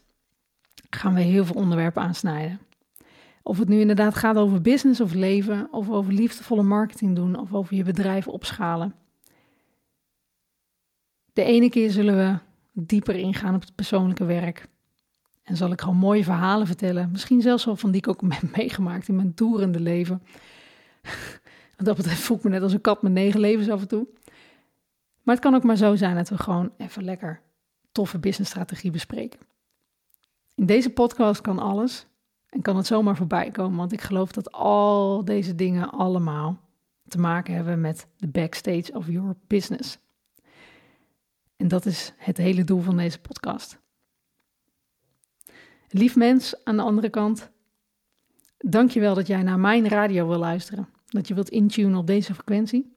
gaan 0.89 1.13
we 1.13 1.21
heel 1.21 1.45
veel 1.45 1.55
onderwerpen 1.55 2.01
aansnijden. 2.01 2.59
Of 3.43 3.57
het 3.57 3.67
nu 3.67 3.79
inderdaad 3.79 4.15
gaat 4.15 4.35
over 4.35 4.61
business 4.61 5.01
of 5.01 5.13
leven, 5.13 5.73
of 5.73 5.89
over 5.89 6.13
liefdevolle 6.13 6.63
marketing 6.63 7.15
doen, 7.15 7.35
of 7.35 7.53
over 7.53 7.75
je 7.75 7.83
bedrijf 7.83 8.27
opschalen. 8.27 8.95
De 11.33 11.43
ene 11.43 11.69
keer 11.69 11.91
zullen 11.91 12.15
we 12.15 12.39
dieper 12.73 13.15
ingaan 13.15 13.55
op 13.55 13.61
het 13.61 13.75
persoonlijke 13.75 14.25
werk. 14.25 14.67
En 15.49 15.57
zal 15.57 15.71
ik 15.71 15.81
gewoon 15.81 15.97
mooie 15.97 16.23
verhalen 16.23 16.67
vertellen. 16.67 17.11
Misschien 17.11 17.41
zelfs 17.41 17.65
wel 17.65 17.75
van 17.75 17.91
die 17.91 18.01
ik 18.01 18.07
ook 18.07 18.21
heb 18.33 18.55
meegemaakt 18.55 19.07
in 19.07 19.15
mijn 19.15 19.33
toerende 19.33 19.79
leven. 19.79 20.21
Wat 21.77 21.85
dat 21.85 21.95
betreft 21.95 22.21
voel 22.21 22.37
ik 22.37 22.43
me 22.43 22.49
net 22.49 22.61
als 22.61 22.73
een 22.73 22.81
kat 22.81 23.01
met 23.01 23.11
negen 23.11 23.39
levens 23.39 23.69
af 23.69 23.81
en 23.81 23.87
toe. 23.87 24.07
Maar 25.23 25.35
het 25.35 25.43
kan 25.43 25.55
ook 25.55 25.63
maar 25.63 25.75
zo 25.75 25.95
zijn 25.95 26.15
dat 26.15 26.29
we 26.29 26.37
gewoon 26.37 26.71
even 26.77 27.03
lekker 27.03 27.41
toffe 27.91 28.19
businessstrategie 28.19 28.91
bespreken. 28.91 29.39
In 30.55 30.65
deze 30.65 30.89
podcast 30.89 31.41
kan 31.41 31.59
alles 31.59 32.07
en 32.49 32.61
kan 32.61 32.77
het 32.77 32.85
zomaar 32.85 33.15
voorbij 33.15 33.51
komen, 33.51 33.77
want 33.77 33.91
ik 33.91 34.01
geloof 34.01 34.31
dat 34.31 34.51
al 34.51 35.25
deze 35.25 35.55
dingen 35.55 35.89
allemaal 35.91 36.59
te 37.07 37.19
maken 37.19 37.53
hebben 37.53 37.81
met 37.81 38.07
de 38.17 38.27
backstage 38.27 38.91
of 38.93 39.07
your 39.07 39.35
business. 39.47 39.97
En 41.57 41.67
dat 41.67 41.85
is 41.85 42.13
het 42.17 42.37
hele 42.37 42.63
doel 42.63 42.81
van 42.81 42.97
deze 42.97 43.19
podcast. 43.19 43.79
Lief 45.89 46.15
mens 46.15 46.63
aan 46.63 46.75
de 46.75 46.81
andere 46.81 47.09
kant, 47.09 47.49
dank 48.57 48.91
je 48.91 48.99
wel 48.99 49.15
dat 49.15 49.27
jij 49.27 49.43
naar 49.43 49.59
mijn 49.59 49.87
radio 49.87 50.27
wil 50.27 50.37
luisteren. 50.37 50.89
Dat 51.05 51.27
je 51.27 51.33
wilt 51.33 51.49
intunen 51.49 51.97
op 51.97 52.07
deze 52.07 52.33
frequentie. 52.33 52.93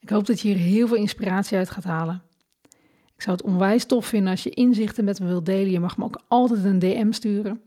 Ik 0.00 0.08
hoop 0.08 0.26
dat 0.26 0.40
je 0.40 0.48
hier 0.48 0.56
heel 0.56 0.86
veel 0.86 0.96
inspiratie 0.96 1.56
uit 1.58 1.70
gaat 1.70 1.84
halen. 1.84 2.22
Ik 2.62 2.70
Ik 3.14 3.22
zou 3.22 3.36
het 3.36 3.46
onwijs 3.46 3.84
tof 3.84 4.06
vinden 4.06 4.30
als 4.30 4.42
je 4.42 4.50
inzichten 4.50 5.04
met 5.04 5.20
me 5.20 5.26
wilt 5.26 5.46
delen. 5.46 5.70
Je 5.70 5.80
mag 5.80 5.96
me 5.96 6.04
ook 6.04 6.22
altijd 6.28 6.64
een 6.64 6.78
DM 6.78 7.12
sturen. 7.12 7.62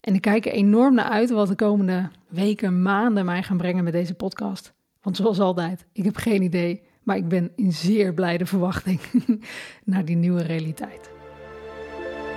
En 0.00 0.14
ik 0.14 0.20
kijk 0.20 0.46
er 0.46 0.52
enorm 0.52 0.94
naar 0.94 1.08
uit 1.08 1.30
wat 1.30 1.48
de 1.48 1.54
komende 1.54 2.10
weken, 2.28 2.82
maanden 2.82 3.24
mij 3.24 3.42
gaan 3.42 3.56
brengen 3.56 3.84
met 3.84 3.92
deze 3.92 4.14
podcast. 4.14 4.72
Want 5.02 5.16
zoals 5.16 5.40
altijd, 5.40 5.86
ik 5.92 6.04
heb 6.04 6.16
geen 6.16 6.42
idee, 6.42 6.82
maar 7.02 7.16
ik 7.16 7.28
ben 7.28 7.52
in 7.56 7.72
zeer 7.72 8.14
blijde 8.14 8.46
verwachting 8.46 9.00
naar 9.84 10.04
die 10.04 10.16
nieuwe 10.16 10.42
realiteit. 10.42 11.17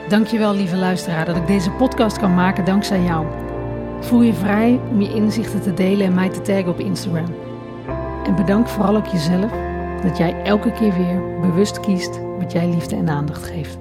Dankjewel 0.07 0.55
lieve 0.55 0.75
luisteraar 0.75 1.25
dat 1.25 1.35
ik 1.35 1.47
deze 1.47 1.71
podcast 1.71 2.17
kan 2.17 2.33
maken 2.33 2.65
dankzij 2.65 3.01
jou. 3.01 3.25
Voel 3.99 4.21
je 4.21 4.33
vrij 4.33 4.79
om 4.89 5.01
je 5.01 5.13
inzichten 5.13 5.61
te 5.61 5.73
delen 5.73 6.05
en 6.05 6.13
mij 6.13 6.29
te 6.29 6.41
taggen 6.41 6.67
op 6.67 6.79
Instagram. 6.79 7.35
En 8.25 8.35
bedank 8.35 8.67
vooral 8.67 8.95
ook 8.95 9.07
jezelf 9.07 9.51
dat 10.01 10.17
jij 10.17 10.41
elke 10.43 10.71
keer 10.71 10.93
weer 10.93 11.39
bewust 11.41 11.79
kiest 11.79 12.19
wat 12.39 12.51
jij 12.51 12.69
liefde 12.69 12.95
en 12.95 13.09
aandacht 13.09 13.43
geeft. 13.43 13.80